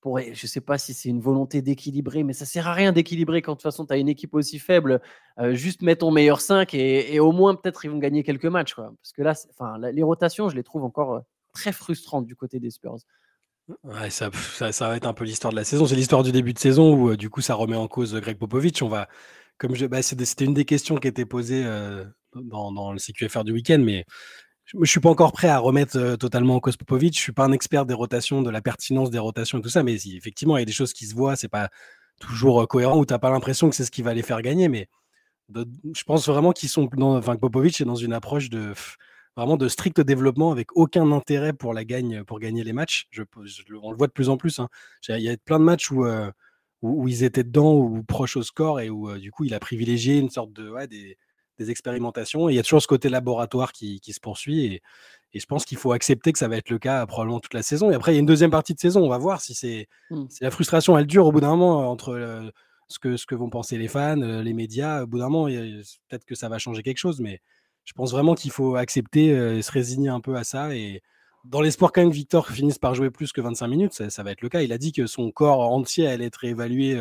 je 0.05 0.31
ne 0.31 0.49
sais 0.49 0.61
pas 0.61 0.79
si 0.79 0.93
c'est 0.95 1.09
une 1.09 1.21
volonté 1.21 1.63
d'équilibrer, 1.63 2.23
mais 2.23 2.33
ça 2.33 2.45
sert 2.45 2.69
à 2.69 2.75
rien 2.75 2.93
d'équilibrer 2.93 3.43
quand 3.43 3.53
de 3.53 3.57
toute 3.57 3.63
façon 3.63 3.87
tu 3.87 3.93
as 3.93 3.97
une 3.97 4.09
équipe 4.09 4.35
aussi 4.35 4.59
faible. 4.59 5.01
Euh, 5.39 5.55
juste 5.55 5.83
mets 5.83 5.97
ton 5.97 6.11
meilleur 6.11 6.41
5 6.41 6.75
et, 6.75 7.19
au 7.21 7.33
moins 7.33 7.55
peut-être 7.55 7.85
ils 7.85 7.91
vont 7.91 7.99
gagner 7.99 8.23
quelques 8.23 8.47
matchs. 8.47 8.75
Parce 8.75 9.13
que 9.15 9.23
là, 9.23 9.35
enfin, 9.51 9.79
les 9.79 10.03
rotations, 10.03 10.49
je 10.49 10.57
les 10.57 10.63
trouve 10.63 10.85
encore 10.85 11.15
euh, 11.15 11.21
très 11.53 11.73
frustrantes 11.73 12.27
du 12.27 12.37
côté 12.37 12.61
des 12.61 12.71
Spurs. 12.71 12.99
Ça, 14.11 14.31
va 14.31 14.97
être 14.97 15.07
un 15.07 15.15
peu 15.15 15.25
l'histoire 15.25 15.53
de 15.53 15.57
la 15.57 15.65
saison. 15.65 15.87
C'est 15.87 15.97
l'histoire 15.97 16.23
du 16.23 16.33
début 16.33 16.53
de 16.53 16.59
saison 16.59 16.95
où 16.95 17.11
euh, 17.11 17.17
du 17.17 17.31
coup 17.31 17.41
ça 17.41 17.55
remet 17.55 17.77
en 17.77 17.89
cause 17.89 18.15
Greg 18.15 18.37
Popovich. 18.37 18.83
On 18.83 18.89
va, 18.89 19.09
comme 19.59 19.75
je, 19.75 19.87
bah, 19.87 20.03
c'était 20.03 20.45
une 20.45 20.55
des 20.55 20.67
questions 20.67 20.97
qui 20.97 21.09
était 21.09 21.25
posée 21.25 21.65
dans, 22.35 22.73
dans, 22.73 22.93
le 22.93 22.99
CQFR 22.99 23.45
du 23.45 23.53
week-end, 23.53 23.81
mais 23.81 24.05
je 24.65 24.79
ne 24.79 24.85
suis 24.85 25.01
pas 25.01 25.11
encore 25.11 25.33
prêt 25.33 25.49
à 25.49 25.59
remettre 25.59 25.99
euh, 25.99 26.17
totalement 26.17 26.57
en 26.57 26.61
cause 26.61 26.77
Popovic. 26.77 27.15
Je 27.15 27.21
suis 27.21 27.33
pas 27.33 27.45
un 27.45 27.53
expert 27.53 27.87
des 27.87 27.95
rotations, 27.95 28.43
de 28.43 28.51
la 28.51 28.63
pertinence 28.63 29.11
des 29.11 29.19
rotations 29.19 29.59
et 29.59 29.63
tout 29.63 29.69
ça, 29.69 29.83
mais 29.83 29.95
effectivement, 29.95 30.57
il 30.57 30.61
y 30.61 30.63
a 30.63 30.67
des 30.67 30.73
choses 30.73 30.93
qui 30.93 31.07
se 31.07 31.15
voient, 31.15 31.37
c'est 31.37 31.49
pas 31.49 31.69
toujours 32.21 32.63
euh, 32.63 32.67
cohérent 32.67 32.99
ou 32.99 33.05
tu 33.05 33.13
n'as 33.13 33.19
pas 33.19 33.31
l'impression 33.31 33.69
que 33.69 33.77
c'est 33.77 33.85
ce 33.85 33.91
qui 33.91 34.03
va 34.03 34.15
les 34.15 34.23
faire 34.23 34.41
gagner. 34.43 34.69
Mais 34.69 34.89
je 35.55 36.05
pense 36.05 36.27
vraiment 36.29 36.53
qu'ils 36.53 36.71
sont 36.71 36.89
dans, 36.97 37.17
enfin, 37.17 37.35
que 37.35 37.41
Popovic 37.41 37.81
est 37.81 37.85
dans 37.85 37.95
une 37.95 38.15
approche 38.15 38.49
de 38.49 38.73
vraiment 39.37 39.57
de 39.57 39.69
strict 39.69 40.01
développement 40.01 40.53
avec 40.53 40.75
aucun 40.77 41.11
intérêt 41.13 41.53
pour 41.53 41.75
la 41.75 41.85
gagne, 41.85 42.25
pour 42.25 42.39
gagner 42.39 42.65
les 42.65 42.73
matchs. 42.73 43.09
On 43.83 43.91
le 43.91 43.97
voit 43.97 44.07
de 44.07 44.13
plus 44.13 44.31
en 44.31 44.37
plus. 44.39 44.61
Hein. 44.61 44.69
Il 45.09 45.19
y 45.19 45.29
a 45.29 45.37
plein 45.37 45.59
de 45.59 45.65
matchs 45.65 45.91
euh, 45.93 46.31
où, 46.83 47.03
où, 47.03 47.09
ils 47.09 47.25
étaient 47.25 47.45
dedans 47.45 47.75
ou 47.75 48.03
proches 48.03 48.37
au 48.37 48.43
score 48.43 48.81
et 48.81 48.89
où 48.89 49.15
du 49.19 49.31
coup 49.31 49.45
il 49.45 49.53
a 49.53 49.61
privilégié 49.61 50.19
une 50.19 50.31
sorte 50.31 50.53
de 50.53 50.87
des, 50.87 51.19
des 51.59 51.71
expérimentations. 51.71 52.49
Et 52.49 52.53
il 52.53 52.57
y 52.57 52.59
a 52.59 52.63
toujours 52.63 52.83
ce 52.83 52.87
côté 52.87 53.09
laboratoire 53.09 53.73
qui, 53.73 54.01
se 54.07 54.21
poursuit. 54.21 54.67
Et, 54.67 54.83
je 55.35 55.47
pense 55.47 55.65
qu'il 55.65 55.79
faut 55.79 55.91
accepter 55.91 56.33
que 56.33 56.39
ça 56.39 56.47
va 56.47 56.57
être 56.57 56.71
le 56.71 56.79
cas 56.79 57.05
probablement 57.07 57.41
toute 57.41 57.55
la 57.55 57.63
saison. 57.63 57.91
Et 57.91 57.95
après, 57.95 58.13
il 58.13 58.15
y 58.15 58.19
a 58.19 58.21
une 58.21 58.27
deuxième 58.27 58.53
partie 58.53 58.73
de 58.73 58.79
saison. 58.79 59.03
On 59.03 59.09
va 59.09 59.19
voir 59.19 59.41
si 59.41 59.53
c'est 59.53 59.89
mmh. 60.11 60.27
la 60.41 60.51
frustration, 60.53 60.97
elle 60.97 61.07
dure 61.07 61.27
au 61.27 61.33
bout 61.33 61.41
d'un 61.41 61.49
moment 61.57 61.83
euh, 61.83 61.87
entre 61.87 62.11
euh, 62.11 62.51
ce, 62.87 63.01
que, 63.01 63.17
ce 63.17 63.27
que 63.27 63.35
vont 63.35 63.51
penser 63.51 63.77
les 63.77 63.89
fans, 63.89 64.21
euh, 64.23 64.43
les 64.43 64.53
médias. 64.53 65.03
Au 65.03 65.07
bout 65.09 65.19
d'un 65.19 65.29
moment, 65.29 65.47
peut-être 65.47 66.25
que 66.25 66.37
ça 66.37 66.49
va 66.49 66.59
changer 66.59 66.85
quelque 66.85 66.99
chose. 66.99 67.21
Mais 67.21 67.41
je 67.85 67.93
pense 67.95 68.13
vraiment 68.13 68.37
qu'il 68.37 68.53
faut 68.53 68.77
accepter 68.77 69.27
et 69.27 69.63
se 69.63 69.73
résigner 69.73 70.09
un 70.09 70.21
peu 70.21 70.37
à 70.37 70.45
ça. 70.45 70.75
Et 70.77 71.03
dans 71.45 71.61
l'espoir 71.61 71.91
quand 71.93 72.03
même 72.03 72.11
que 72.11 72.17
Victor 72.17 72.49
finisse 72.49 72.79
par 72.79 72.95
jouer 72.95 73.11
plus 73.11 73.33
que 73.33 73.41
25 73.41 73.67
minutes, 73.67 73.93
ça, 73.93 74.11
ça, 74.11 74.23
va 74.23 74.31
être 74.31 74.41
le 74.41 74.49
cas. 74.49 74.63
Il 74.63 74.73
a 74.73 74.79
dit 74.79 74.93
que 74.93 75.07
son 75.07 75.33
corps 75.33 75.61
entier 75.61 76.07
allait 76.07 76.27
être 76.27 76.45
évalué 76.45 76.97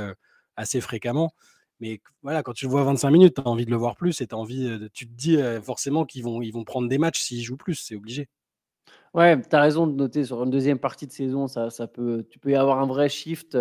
assez 0.57 0.81
fréquemment. 0.81 1.31
Mais 1.79 2.01
voilà, 2.21 2.43
quand 2.43 2.53
tu 2.53 2.65
le 2.65 2.71
vois 2.71 2.83
25 2.83 3.09
minutes, 3.11 3.35
tu 3.35 3.41
as 3.41 3.47
envie 3.47 3.65
de 3.65 3.71
le 3.71 3.77
voir 3.77 3.95
plus 3.95 4.21
et 4.21 4.27
as 4.31 4.35
envie, 4.35 4.79
tu 4.93 5.07
te 5.07 5.13
dis 5.13 5.37
forcément 5.61 6.05
qu'ils 6.05 6.23
vont, 6.23 6.41
ils 6.41 6.51
vont 6.51 6.63
prendre 6.63 6.87
des 6.87 6.97
matchs 6.97 7.21
s'ils 7.21 7.43
jouent 7.43 7.57
plus, 7.57 7.75
c'est 7.75 7.95
obligé. 7.95 8.29
Ouais, 9.13 9.39
tu 9.41 9.55
as 9.55 9.61
raison 9.61 9.85
de 9.85 9.93
noter 9.93 10.23
sur 10.23 10.43
une 10.43 10.49
deuxième 10.49 10.79
partie 10.79 11.05
de 11.05 11.11
saison, 11.11 11.47
ça, 11.47 11.69
ça 11.69 11.87
peut, 11.87 12.25
tu 12.29 12.39
peux 12.39 12.51
y 12.51 12.55
avoir 12.55 12.79
un 12.79 12.87
vrai 12.87 13.09
shift. 13.09 13.57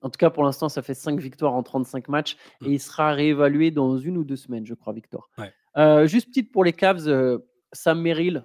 En 0.00 0.10
tout 0.10 0.18
cas, 0.18 0.30
pour 0.30 0.44
l'instant, 0.44 0.68
ça 0.68 0.82
fait 0.82 0.94
5 0.94 1.20
victoires 1.20 1.54
en 1.54 1.62
35 1.62 2.08
matchs 2.08 2.36
et 2.62 2.68
mmh. 2.68 2.72
il 2.72 2.80
sera 2.80 3.12
réévalué 3.12 3.70
dans 3.70 3.98
une 3.98 4.16
ou 4.16 4.24
deux 4.24 4.36
semaines, 4.36 4.66
je 4.66 4.74
crois, 4.74 4.92
Victor. 4.92 5.30
juste 6.06 6.28
petite 6.28 6.52
pour 6.52 6.64
les 6.64 6.72
Cavs, 6.72 7.40
Sam 7.72 8.00
Merrill, 8.00 8.44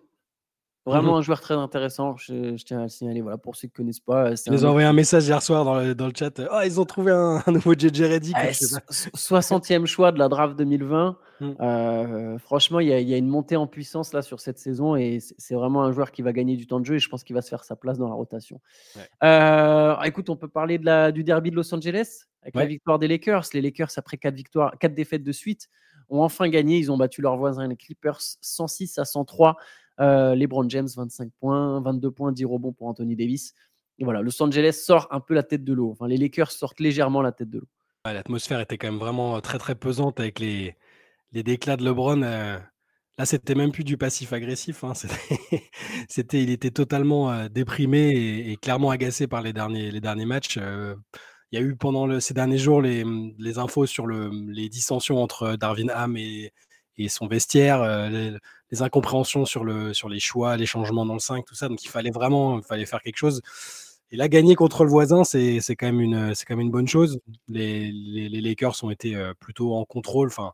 Vraiment 0.88 1.16
mmh 1.16 1.18
un 1.18 1.22
joueur 1.22 1.42
très 1.42 1.54
intéressant, 1.54 2.16
je, 2.16 2.56
tiens 2.64 2.80
à 2.80 2.84
le 2.84 2.88
signaler. 2.88 3.20
Voilà, 3.20 3.38
pour 3.38 3.58
ceux 3.58 3.68
qui 3.68 3.74
ne 3.74 3.78
connaissent 3.78 4.00
pas. 4.00 4.32
Ils 4.46 4.54
nous 4.54 4.66
ont 4.66 4.70
envoyé 4.70 4.88
un 4.88 4.94
message 4.94 5.28
hier 5.28 5.42
soir 5.42 5.66
dans 5.66 5.76
le, 5.76 5.94
dans 5.94 6.08
le 6.08 6.14
chat. 6.16 6.40
Oh, 6.40 6.62
ils 6.64 6.80
ont 6.80 6.86
trouvé 6.86 7.12
un, 7.12 7.44
nouveau 7.48 7.74
JJ 7.74 8.02
Reddick. 8.04 8.36
60e 8.36 9.86
choix 9.86 10.14
de 10.14 10.20
la 10.20 10.30
draft 10.30 10.56
2020. 10.56 11.18
Mmh. 11.40 11.52
Euh, 11.60 12.38
franchement, 12.40 12.80
il 12.80 12.88
y, 12.88 12.94
a, 12.94 13.02
y, 13.02 13.14
a 13.14 13.18
une 13.18 13.28
montée 13.28 13.58
en 13.58 13.68
puissance 13.68 14.14
là 14.14 14.22
sur 14.22 14.40
cette 14.40 14.60
saison 14.60 14.96
et 14.96 15.20
c'est 15.38 15.56
vraiment 15.56 15.84
un 15.84 15.92
joueur 15.92 16.12
qui 16.12 16.22
va 16.22 16.32
gagner 16.32 16.56
du 16.56 16.66
temps 16.66 16.80
de 16.80 16.86
jeu 16.86 16.96
et 16.96 17.00
je 17.00 17.10
pense 17.10 17.24
qu'il 17.24 17.36
va 17.36 17.42
se 17.42 17.50
faire 17.50 17.64
sa 17.66 17.76
place 17.76 17.98
dans 17.98 18.08
la 18.08 18.16
rotation. 18.16 18.62
Euh, 19.24 20.00
écoute, 20.02 20.30
on 20.30 20.38
peut 20.38 20.48
parler 20.48 20.78
de 20.78 20.86
la, 20.86 21.12
du 21.12 21.24
derby 21.24 21.52
de 21.52 21.58
Los 21.58 21.74
Angeles 21.76 22.28
avec 22.44 22.56
la 22.56 22.66
victoire 22.66 22.98
des 22.98 23.10
Lakers. 23.10 23.44
Les 23.54 23.62
Lakers, 23.62 23.92
après 23.98 24.18
4 24.18 24.34
victoires, 24.34 24.78
4 24.80 24.94
défaites 24.94 25.24
de 25.24 25.32
suite, 25.34 25.70
ont 26.10 26.22
enfin 26.22 26.48
gagné. 26.48 26.78
Ils 26.78 26.92
ont 26.92 26.98
battu 26.98 27.22
leurs 27.22 27.38
voisins, 27.38 27.68
les 27.68 27.76
Clippers, 27.76 28.22
106 28.42 28.98
à 29.00 29.06
103. 29.06 29.58
Euh, 30.00 30.36
LeBron 30.36 30.70
James, 30.70 30.88
25 30.96 31.32
points, 31.40 31.82
22 31.82 32.12
points, 32.12 32.32
10 32.32 32.46
rebonds 32.46 32.74
pour 32.74 32.88
Anthony 32.88 33.16
Davis. 33.16 33.54
Et 34.00 34.04
voilà, 34.04 34.22
Los 34.22 34.42
Angeles 34.42 34.74
sort 34.74 35.08
un 35.12 35.20
peu 35.20 35.34
la 35.34 35.44
tête 35.44 35.64
de 35.64 35.74
l'eau. 35.74 35.92
Enfin, 35.92 36.08
les 36.08 36.18
Lakers 36.18 36.52
sortent 36.52 36.80
légèrement 36.80 37.22
la 37.22 37.32
tête 37.32 37.50
de 37.50 37.60
l'eau. 37.60 37.68
L'atmosphère 38.06 38.62
était 38.62 38.78
quand 38.78 38.88
même 38.88 39.00
vraiment 39.00 39.42
très 39.42 39.58
très 39.58 39.76
pesante 39.76 40.20
avec 40.20 40.40
les, 40.40 40.76
les 41.34 41.44
déclats 41.44 41.78
de 41.78 41.84
LeBron. 41.84 42.22
Euh, 42.22 42.58
là, 43.18 43.26
c'était 43.26 43.56
même 43.56 43.72
plus 43.72 43.84
du 43.84 43.98
passif 43.98 44.32
agressif. 44.34 44.84
Hein. 44.84 44.94
C'était, 46.10 46.42
il 46.42 46.50
était 46.50 46.72
totalement 46.72 47.32
euh, 47.32 47.50
déprimé 47.50 48.12
et, 48.50 48.56
clairement 48.56 48.92
agacé 48.92 49.28
par 49.28 49.42
les 49.42 49.52
derniers, 49.52 49.92
les 49.92 50.00
derniers 50.00 50.26
matchs. 50.26 50.58
il 50.58 50.96
y 51.52 51.58
a 51.58 51.62
eu 51.62 51.76
pendant 51.76 52.20
ces 52.22 52.34
derniers 52.34 52.60
jours 52.60 52.82
les, 52.82 53.04
les 53.40 53.58
infos 53.58 53.88
sur 53.88 54.06
le, 54.06 54.30
les 54.48 54.70
dissensions 54.70 55.22
entre 55.22 55.58
Darvin 55.58 55.90
Ham 55.90 56.16
et, 56.16 56.54
et 56.98 57.10
son 57.10 57.28
vestiaire, 57.28 57.82
euh, 57.82 58.38
les, 58.72 58.82
incompréhensions 58.82 59.46
sur, 59.46 59.64
le, 59.64 59.94
sur 59.94 60.10
les 60.10 60.20
choix, 60.20 60.58
les 60.58 60.66
changements 60.66 61.06
dans 61.06 61.14
le 61.14 61.20
5, 61.20 61.46
tout 61.46 61.56
ça. 61.56 61.70
Donc 61.70 61.84
il 61.84 61.90
fallait 61.90 62.12
vraiment 62.12 62.62
fallait 62.62 62.86
faire 62.86 63.02
quelque 63.02 63.18
chose. 63.18 63.42
Et 64.12 64.16
là, 64.18 64.28
gagner 64.28 64.56
contre 64.56 64.84
le 64.84 64.90
voisin, 64.90 65.24
c'est 65.24 65.60
quand, 65.76 65.88
même 65.88 66.00
une, 66.00 66.34
quand 66.48 66.56
même 66.56 66.66
une 66.66 66.72
bonne 66.72 66.88
chose. 66.88 67.20
Les, 67.50 67.92
les, 67.92 68.30
les 68.30 68.42
Lakers 68.42 68.84
ont 68.84 68.90
été 68.90 69.16
euh, 69.16 69.34
plutôt 69.40 69.76
en 69.76 69.84
contrôle. 69.86 70.28
Enfin, 70.28 70.54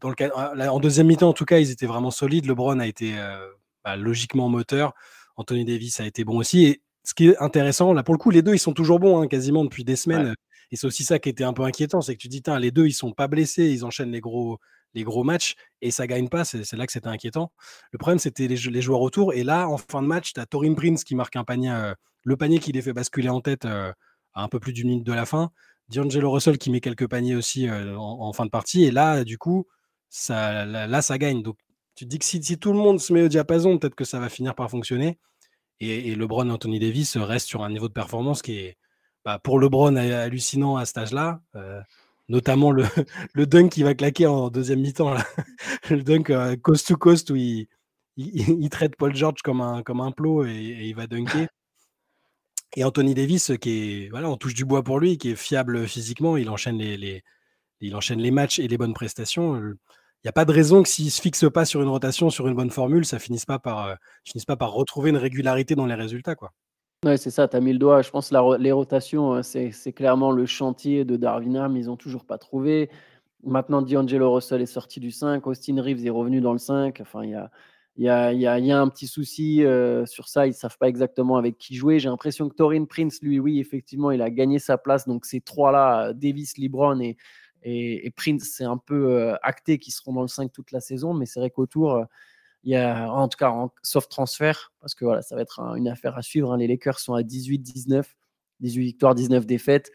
dans 0.00 0.08
le 0.08 0.14
cas, 0.14 0.30
en 0.34 0.80
deuxième 0.80 1.06
mi-temps, 1.06 1.28
en 1.28 1.32
tout 1.32 1.44
cas, 1.44 1.58
ils 1.58 1.70
étaient 1.70 1.86
vraiment 1.86 2.10
solides. 2.10 2.46
LeBron 2.46 2.80
a 2.80 2.86
été 2.86 3.16
euh, 3.16 3.48
bah, 3.84 3.96
logiquement 3.96 4.48
moteur. 4.48 4.92
Anthony 5.36 5.64
Davis 5.64 6.00
a 6.00 6.06
été 6.06 6.24
bon 6.24 6.38
aussi. 6.38 6.64
Et 6.64 6.82
ce 7.04 7.14
qui 7.14 7.28
est 7.28 7.38
intéressant, 7.38 7.92
là, 7.92 8.02
pour 8.02 8.14
le 8.14 8.18
coup, 8.18 8.30
les 8.30 8.42
deux, 8.42 8.54
ils 8.54 8.58
sont 8.58 8.72
toujours 8.72 8.98
bons, 8.98 9.20
hein, 9.20 9.28
quasiment 9.28 9.64
depuis 9.64 9.84
des 9.84 9.96
semaines. 9.96 10.34
Et 10.70 10.76
c'est 10.76 10.86
aussi 10.86 11.04
ça 11.04 11.18
qui 11.18 11.28
était 11.28 11.44
un 11.44 11.52
peu 11.52 11.62
inquiétant, 11.62 12.00
c'est 12.00 12.16
que 12.16 12.20
tu 12.20 12.28
dis, 12.28 12.42
les 12.58 12.70
deux, 12.70 12.86
ils 12.86 12.92
sont 12.92 13.12
pas 13.12 13.28
blessés, 13.28 13.66
ils 13.66 13.84
enchaînent 13.84 14.10
les 14.10 14.20
gros, 14.20 14.58
les 14.94 15.04
gros 15.04 15.24
matchs 15.24 15.54
et 15.80 15.90
ça 15.90 16.06
gagne 16.06 16.28
pas. 16.28 16.44
C'est 16.44 16.72
là 16.72 16.86
que 16.86 16.92
c'était 16.92 17.08
inquiétant. 17.08 17.52
Le 17.92 17.98
problème, 17.98 18.18
c'était 18.18 18.48
les, 18.48 18.56
joueurs 18.56 19.00
autour. 19.00 19.34
Et 19.34 19.44
là, 19.44 19.68
en 19.68 19.76
fin 19.76 20.02
de 20.02 20.06
match, 20.06 20.32
tu 20.32 20.40
as 20.40 20.46
Torin 20.46 20.74
Prince 20.74 21.04
qui 21.04 21.14
marque 21.14 21.36
un 21.36 21.44
panier, 21.44 21.70
euh, 21.70 21.94
le 22.22 22.36
panier 22.36 22.58
qui 22.58 22.72
les 22.72 22.82
fait 22.82 22.92
basculer 22.92 23.28
en 23.28 23.40
tête 23.40 23.64
euh, 23.64 23.92
à 24.34 24.42
un 24.42 24.48
peu 24.48 24.60
plus 24.60 24.72
d'une 24.72 24.88
minute 24.88 25.06
de 25.06 25.12
la 25.12 25.26
fin. 25.26 25.50
D'Angelo 25.88 26.30
Russell 26.30 26.56
qui 26.56 26.70
met 26.70 26.80
quelques 26.80 27.08
paniers 27.08 27.36
aussi 27.36 27.68
euh, 27.68 27.96
en, 27.98 28.32
fin 28.32 28.46
de 28.46 28.50
partie. 28.50 28.84
Et 28.84 28.90
là, 28.90 29.24
du 29.24 29.36
coup, 29.36 29.66
ça, 30.08 30.64
là, 30.64 31.02
ça 31.02 31.18
gagne. 31.18 31.42
Donc, 31.42 31.58
tu 31.94 32.04
te 32.04 32.10
dis 32.10 32.18
que 32.18 32.24
si, 32.24 32.40
tout 32.58 32.72
le 32.72 32.78
monde 32.78 33.00
se 33.00 33.12
met 33.12 33.22
au 33.22 33.28
diapason, 33.28 33.78
peut-être 33.78 33.94
que 33.94 34.04
ça 34.04 34.18
va 34.18 34.28
finir 34.28 34.54
par 34.54 34.70
fonctionner. 34.70 35.18
Et, 35.80 36.14
LeBron 36.14 36.48
et 36.48 36.50
Anthony 36.50 36.78
Davis 36.78 37.16
restent 37.16 37.48
sur 37.48 37.62
un 37.62 37.70
niveau 37.70 37.88
de 37.88 37.92
performance 37.92 38.40
qui 38.40 38.58
est, 38.58 38.78
bah, 39.24 39.38
pour 39.38 39.58
LeBron, 39.58 39.96
hallucinant 39.96 40.76
à 40.76 40.86
cet 40.86 40.98
âge-là 40.98 41.40
notamment 42.28 42.72
le, 43.34 43.46
dunk 43.46 43.70
qui 43.70 43.82
va 43.82 43.94
claquer 43.94 44.26
en 44.26 44.50
deuxième 44.50 44.80
mi-temps, 44.80 45.14
le 45.90 46.02
dunk 46.02 46.30
euh, 46.30 46.56
coast 46.56 46.88
to 46.88 46.96
coast 46.96 47.30
où 47.30 47.36
il, 47.36 47.68
traite 48.70 48.96
Paul 48.96 49.14
George 49.14 49.42
comme 49.42 49.60
un, 49.60 49.82
comme 49.82 50.12
plot 50.14 50.46
et, 50.46 50.86
il 50.86 50.94
va 50.94 51.06
dunker. 51.06 51.48
Et 52.76 52.84
Anthony 52.84 53.14
Davis, 53.14 53.52
qui 53.60 53.70
est, 54.04 54.08
voilà, 54.08 54.28
on 54.28 54.36
touche 54.36 54.54
du 54.54 54.64
bois 54.64 54.82
pour 54.82 54.98
lui, 54.98 55.16
qui 55.16 55.30
est 55.30 55.36
fiable 55.36 55.86
physiquement, 55.86 56.36
il 56.36 56.50
enchaîne 56.50 56.78
les, 56.78 57.22
matchs 58.32 58.58
et 58.58 58.66
les 58.66 58.78
bonnes 58.78 58.94
prestations. 58.94 59.56
Il 59.56 59.76
n'y 60.24 60.28
a 60.28 60.32
pas 60.32 60.44
de 60.44 60.52
raison 60.52 60.82
que 60.82 60.88
s'il 60.88 61.04
ne 61.04 61.10
se 61.10 61.20
fixe 61.20 61.44
pas 61.52 61.66
sur 61.66 61.82
une 61.82 61.88
rotation, 61.88 62.30
sur 62.30 62.48
une 62.48 62.54
bonne 62.54 62.70
formule, 62.70 63.04
ça 63.04 63.20
finisse 63.20 63.44
euh, 63.48 63.94
finisse 64.24 64.44
pas 64.44 64.56
par 64.56 64.72
retrouver 64.72 65.10
une 65.10 65.18
régularité 65.18 65.76
dans 65.76 65.86
les 65.86 65.94
résultats. 65.94 66.34
Quoi. 66.34 66.52
Ouais, 67.04 67.18
c'est 67.18 67.30
ça, 67.30 67.46
tu 67.48 67.56
as 67.56 67.60
mis 67.60 67.74
le 67.74 67.78
doigt. 67.78 68.00
Je 68.00 68.10
pense 68.10 68.30
que 68.30 68.56
les 68.58 68.72
rotations, 68.72 69.42
c'est 69.42 69.92
clairement 69.92 70.32
le 70.32 70.46
chantier 70.46 71.04
de 71.04 71.16
Darwin 71.16 71.56
Ham. 71.56 71.76
Ils 71.76 71.86
n'ont 71.86 71.96
toujours 71.96 72.24
pas 72.24 72.38
trouvé. 72.38 72.88
Maintenant, 73.42 73.82
D'Angelo 73.82 74.32
Russell 74.32 74.62
est 74.62 74.66
sorti 74.66 75.00
du 75.00 75.10
5, 75.10 75.46
Austin 75.46 75.82
Reeves 75.82 76.06
est 76.06 76.10
revenu 76.10 76.40
dans 76.40 76.52
le 76.52 76.58
5. 76.58 77.00
Enfin, 77.02 77.22
il 77.24 77.30
y 77.30 77.34
a, 77.34 77.50
y, 77.98 78.08
a, 78.08 78.32
y, 78.32 78.64
y 78.64 78.72
a, 78.72 78.80
un 78.80 78.88
petit 78.88 79.06
souci 79.06 79.62
euh, 79.64 80.06
sur 80.06 80.28
ça. 80.28 80.46
Ils 80.46 80.50
ne 80.50 80.54
savent 80.54 80.78
pas 80.78 80.88
exactement 80.88 81.36
avec 81.36 81.58
qui 81.58 81.74
jouer. 81.74 81.98
J'ai 81.98 82.08
l'impression 82.08 82.48
que 82.48 82.54
Torin 82.54 82.86
Prince, 82.86 83.18
lui, 83.20 83.38
oui, 83.38 83.60
effectivement, 83.60 84.10
il 84.10 84.22
a 84.22 84.30
gagné 84.30 84.58
sa 84.58 84.78
place. 84.78 85.06
Donc, 85.06 85.26
ces 85.26 85.42
trois-là, 85.42 86.14
Davis, 86.14 86.56
LeBron 86.56 87.00
et, 87.00 87.18
et, 87.64 88.10
Prince, 88.12 88.44
c'est 88.56 88.64
un 88.64 88.78
peu 88.78 89.12
euh, 89.12 89.34
acté 89.42 89.78
qu'ils 89.78 89.92
seront 89.92 90.14
dans 90.14 90.22
le 90.22 90.28
5 90.28 90.50
toute 90.52 90.72
la 90.72 90.80
saison. 90.80 91.12
Mais 91.12 91.26
c'est 91.26 91.38
vrai 91.40 91.50
qu'autour, 91.50 91.96
euh, 91.96 92.04
il 92.64 92.72
y 92.72 92.76
a, 92.76 93.10
en 93.12 93.28
tout 93.28 93.36
cas, 93.36 93.50
en 93.50 93.70
soft 93.82 94.10
transfert, 94.10 94.72
parce 94.80 94.94
que 94.94 95.04
voilà, 95.04 95.22
ça 95.22 95.36
va 95.36 95.42
être 95.42 95.60
une 95.76 95.88
affaire 95.88 96.16
à 96.16 96.22
suivre. 96.22 96.52
Hein. 96.52 96.56
Les 96.56 96.66
Lakers 96.66 96.98
sont 96.98 97.14
à 97.14 97.22
18-19, 97.22 98.04
18 98.60 98.82
victoires, 98.82 99.14
19 99.14 99.46
défaites. 99.46 99.90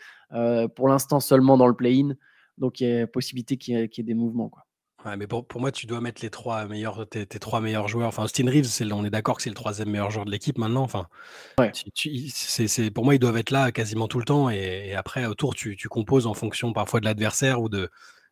pour 0.75 0.88
l'instant, 0.88 1.19
seulement 1.19 1.57
dans 1.57 1.67
le 1.67 1.75
play-in. 1.75 2.15
Donc, 2.57 2.81
il 2.81 2.89
y 2.89 2.99
a 3.01 3.07
possibilité 3.07 3.57
qu'il 3.57 3.75
y, 3.75 3.81
ait 3.81 4.03
des 4.03 4.13
mouvements. 4.13 4.49
Quoi. 4.49 4.65
Ouais, 5.05 5.15
mais 5.15 5.27
pour, 5.27 5.47
pour, 5.47 5.61
moi, 5.61 5.71
tu 5.71 5.85
dois 5.85 6.01
mettre 6.01 6.21
les 6.21 6.29
trois 6.29 6.65
meilleurs, 6.65 7.07
tes, 7.07 7.25
trois 7.25 7.61
meilleurs 7.61 7.88
joueurs. 7.88 8.09
Enfin, 8.09 8.23
Austin 8.23 8.49
Reeves, 8.49 8.67
on 8.91 9.05
est 9.05 9.09
d'accord 9.09 9.38
que 9.38 9.43
c'est 9.43 9.49
le 9.49 9.55
troisième 9.55 9.89
meilleur 9.89 10.11
joueur 10.11 10.25
de 10.25 10.31
l'équipe 10.31 10.57
maintenant. 10.57 10.83
Enfin, 10.83 11.07
ouais. 11.57 11.71
c'est, 11.95 12.91
pour 12.91 13.05
moi, 13.05 13.15
ils 13.15 13.19
doivent 13.19 13.38
être 13.38 13.51
là 13.51 13.71
quasiment 13.71 14.09
tout 14.09 14.19
le 14.19 14.25
temps. 14.25 14.49
Et, 14.49 14.93
après, 14.93 15.25
autour, 15.25 15.55
tu, 15.55 15.77
tu, 15.77 15.88
composes 15.88 16.27
en 16.27 16.33
fonction 16.33 16.73
parfois 16.73 16.99
de 16.99 17.05
l'adversaire 17.05 17.61
ou 17.61 17.69
de, 17.69 17.89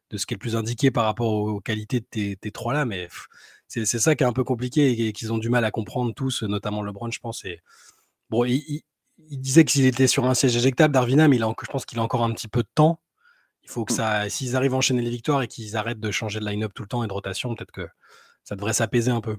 de 0.10 0.18
ce 0.18 0.26
qui 0.26 0.34
est 0.34 0.36
le 0.36 0.40
plus 0.40 0.58
indiqué 0.58 0.92
par 0.92 1.06
rapport 1.06 1.32
aux, 1.32 1.62
qualités 1.62 2.02
de 2.02 2.06
tes, 2.06 2.36
tes 2.36 2.52
trois-là. 2.52 2.84
Mais 2.84 3.08
c'est, 3.68 3.86
ça 3.86 4.16
qui 4.16 4.24
est 4.24 4.28
un 4.28 4.34
peu 4.34 4.44
compliqué 4.44 5.08
et, 5.08 5.14
qu'ils 5.14 5.34
ont 5.34 5.38
du 5.38 5.50
mal 5.50 5.66
à 5.66 5.72
comprendre 5.72 6.14
tous, 6.14 6.44
notamment 6.44 6.82
LeBron, 6.82 7.12
je 7.12 7.20
pense. 7.20 7.44
Et, 7.46 7.62
bon, 8.30 8.46
il, 8.46 8.84
il, 9.30 9.42
disait 9.42 9.66
qu'il 9.66 9.86
était 9.86 10.08
sur 10.08 10.26
un 10.26 10.34
siège 10.34 10.56
éjectable, 10.56 10.94
Darvina, 10.94 11.28
mais 11.28 11.36
il 11.36 11.44
a, 11.44 11.54
je 11.62 11.72
pense 11.72 11.86
qu'il 11.86 12.00
a 12.00 12.04
encore 12.04 12.24
un 12.24 12.34
petit 12.34 12.48
peu 12.48 12.64
de 12.64 12.70
temps. 12.74 13.02
Il 13.64 13.70
faut 13.70 13.84
que 13.84 13.94
mmh. 13.94 13.98
ça, 13.98 14.30
s'ils 14.30 14.56
arrivent 14.56 14.74
à 14.74 14.78
enchaîner 14.78 15.02
les 15.02 15.10
victoires 15.10 15.42
et 15.42 15.48
qu'ils 15.48 15.76
arrêtent 15.76 16.00
de 16.00 16.12
changer 16.12 16.40
de 16.40 16.46
line-up 16.46 16.72
tout 16.74 16.84
le 16.84 16.88
temps 16.88 17.04
et 17.04 17.08
de 17.08 17.14
rotation, 17.14 17.54
peut-être 17.54 17.72
que 17.72 17.88
ça 18.44 18.56
devrait 18.56 18.74
s'apaiser 18.74 19.12
un 19.12 19.22
peu. 19.22 19.38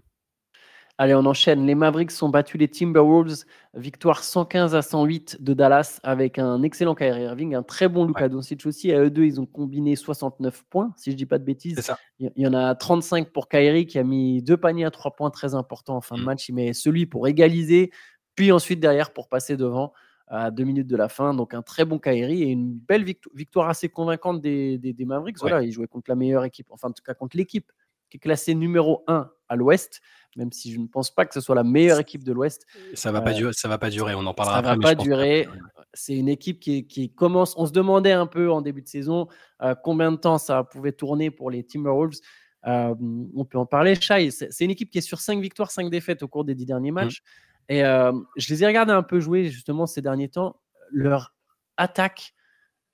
Allez, 1.01 1.15
on 1.15 1.25
enchaîne. 1.27 1.65
Les 1.65 1.77
Mavericks 1.77 2.11
ont 2.23 2.29
battu 2.29 2.59
les 2.59 2.67
Timberwolves. 2.67 3.45
Victoire 3.75 4.25
115 4.25 4.75
à 4.75 4.83
108 4.83 5.41
de 5.41 5.55
Dallas 5.55 6.01
avec 6.03 6.41
un 6.41 6.65
excellent 6.65 6.97
Kyrie 6.97 7.23
Irving, 7.23 7.55
un 7.55 7.63
très 7.63 7.89
bon 7.89 8.05
Luka 8.05 8.29
Doncic 8.29 8.67
aussi. 8.67 8.91
À 8.93 9.01
eux 9.01 9.11
deux, 9.11 9.23
ils 9.23 9.41
ont 9.41 9.47
combiné 9.47 9.95
69 9.95 10.65
points, 10.69 10.93
si 10.97 11.11
je 11.11 11.15
ne 11.15 11.19
dis 11.19 11.27
pas 11.27 11.39
de 11.39 11.45
bêtises. 11.45 11.79
Ça. 11.81 11.97
Il 12.19 12.33
y 12.37 12.49
en 12.49 12.53
a 12.53 12.75
35 12.75 13.31
pour 13.31 13.49
Kyrie 13.49 13.87
qui 13.87 14.01
a 14.01 14.03
mis 14.03 14.43
deux 14.43 14.57
paniers 14.57 14.87
à 14.87 14.91
trois 14.91 15.15
points 15.15 15.31
très 15.31 15.55
importants 15.55 15.97
en 15.97 16.01
fin 16.01 16.17
de 16.17 16.23
mmh. 16.23 16.25
match. 16.25 16.49
Il 16.49 16.57
met 16.57 16.73
celui 16.73 17.07
pour 17.07 17.29
égaliser, 17.29 17.93
puis 18.35 18.51
ensuite 18.51 18.81
derrière 18.81 19.13
pour 19.13 19.29
passer 19.29 19.57
devant 19.57 19.93
à 20.27 20.51
deux 20.51 20.65
minutes 20.65 20.89
de 20.89 20.97
la 20.97 21.09
fin. 21.09 21.33
Donc 21.33 21.55
un 21.55 21.63
très 21.63 21.85
bon 21.85 22.01
Kairi 22.01 22.43
et 22.43 22.49
une 22.49 22.73
belle 22.73 23.05
victoire 23.05 23.69
assez 23.69 23.89
convaincante 23.89 24.41
des, 24.41 24.79
des, 24.79 25.05
Mavericks. 25.05 25.39
Voilà, 25.39 25.63
ils 25.63 25.71
jouaient 25.71 25.87
contre 25.87 26.11
la 26.11 26.17
meilleure 26.17 26.45
équipe, 26.45 26.67
enfin 26.71 26.89
en 26.89 26.93
tout 26.93 27.05
cas 27.05 27.15
contre 27.15 27.37
l'équipe 27.37 27.71
qui 28.11 28.17
est 28.17 28.21
classée 28.21 28.57
numéro 28.57 29.05
1 29.07 29.31
à 29.49 29.57
l'Ouest, 29.57 30.01
même 30.37 30.53
si 30.53 30.73
je 30.73 30.79
ne 30.79 30.87
pense 30.87 31.11
pas 31.11 31.27
que 31.27 31.35
ce 31.35 31.41
soit 31.41 31.55
la 31.55 31.65
meilleure 31.65 31.99
équipe 32.01 32.25
de 32.25 32.33
l'Ouest. 32.33 32.67
Ça 32.95 33.13
va 33.13 33.21
pas 33.21 33.33
durer, 33.33 33.53
ça 33.53 33.69
va 33.69 33.79
pas 33.79 33.91
durer. 33.91 34.15
On 34.15 34.27
en 34.27 34.35
parlera. 34.35 34.63
Ça 34.63 34.71
après, 34.71 34.77
va 34.77 34.83
pas 34.83 34.95
durer. 34.95 35.49
C'est 35.95 36.15
une 36.15 36.29
équipe 36.29 36.61
qui, 36.61 36.87
qui, 36.87 37.13
commence. 37.13 37.55
On 37.57 37.67
se 37.67 37.73
demandait 37.73 38.13
un 38.13 38.27
peu 38.27 38.51
en 38.51 38.61
début 38.61 38.83
de 38.83 38.89
saison 38.89 39.29
euh, 39.63 39.75
combien 39.75 40.13
de 40.13 40.17
temps 40.17 40.39
ça 40.39 40.63
pouvait 40.65 40.93
tourner 40.93 41.31
pour 41.31 41.51
les 41.51 41.65
Timberwolves. 41.65 42.21
Euh, 42.67 42.95
on 43.35 43.45
peut 43.45 43.59
en 43.59 43.67
parler. 43.67 43.95
Shai, 43.95 44.31
c'est 44.31 44.65
une 44.65 44.71
équipe 44.71 44.91
qui 44.91 44.99
est 44.99 45.03
sur 45.03 45.21
5 45.21 45.41
victoires, 45.41 45.71
5 45.71 45.91
défaites 45.91 46.23
au 46.23 46.29
cours 46.29 46.45
des 46.45 46.55
10 46.55 46.67
derniers 46.67 46.91
mmh. 46.91 46.95
matchs. 46.95 47.23
Et 47.69 47.85
euh, 47.85 48.13
je 48.37 48.53
les 48.53 48.63
ai 48.63 48.67
regardés 48.67 48.93
un 48.93 49.03
peu 49.03 49.21
jouer 49.21 49.49
justement 49.49 49.87
ces 49.87 50.03
derniers 50.03 50.29
temps. 50.29 50.61
Leur 50.91 51.35
attaque 51.77 52.35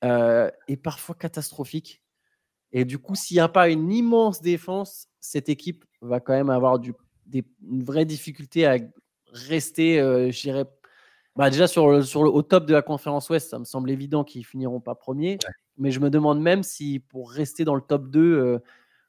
euh, 0.04 0.50
est 0.68 0.76
parfois 0.76 1.14
catastrophique. 1.14 2.02
Et 2.72 2.84
du 2.84 2.98
coup, 2.98 3.14
s'il 3.14 3.36
n'y 3.36 3.40
a 3.40 3.48
pas 3.48 3.68
une 3.68 3.92
immense 3.92 4.42
défense, 4.42 5.06
cette 5.20 5.48
équipe 5.48 5.84
va 6.06 6.20
quand 6.20 6.32
même 6.32 6.50
avoir 6.50 6.78
du, 6.78 6.94
des, 7.26 7.44
une 7.68 7.82
vraie 7.82 8.04
difficulté 8.04 8.66
à 8.66 8.76
rester, 9.32 10.00
euh, 10.00 10.30
je 10.30 10.40
dirais, 10.40 10.64
bah 11.36 11.50
déjà 11.50 11.66
sur 11.66 11.90
le, 11.90 12.02
sur 12.02 12.22
le, 12.22 12.30
au 12.30 12.42
top 12.42 12.66
de 12.66 12.72
la 12.72 12.82
conférence 12.82 13.28
Ouest, 13.30 13.50
ça 13.50 13.58
me 13.58 13.64
semble 13.64 13.90
évident 13.90 14.22
qu'ils 14.24 14.44
finiront 14.44 14.80
pas 14.80 14.94
premiers. 14.94 15.38
Mais 15.76 15.90
je 15.90 15.98
me 15.98 16.08
demande 16.08 16.40
même 16.40 16.62
si 16.62 17.00
pour 17.00 17.32
rester 17.32 17.64
dans 17.64 17.74
le 17.74 17.80
top 17.80 18.08
2, 18.08 18.60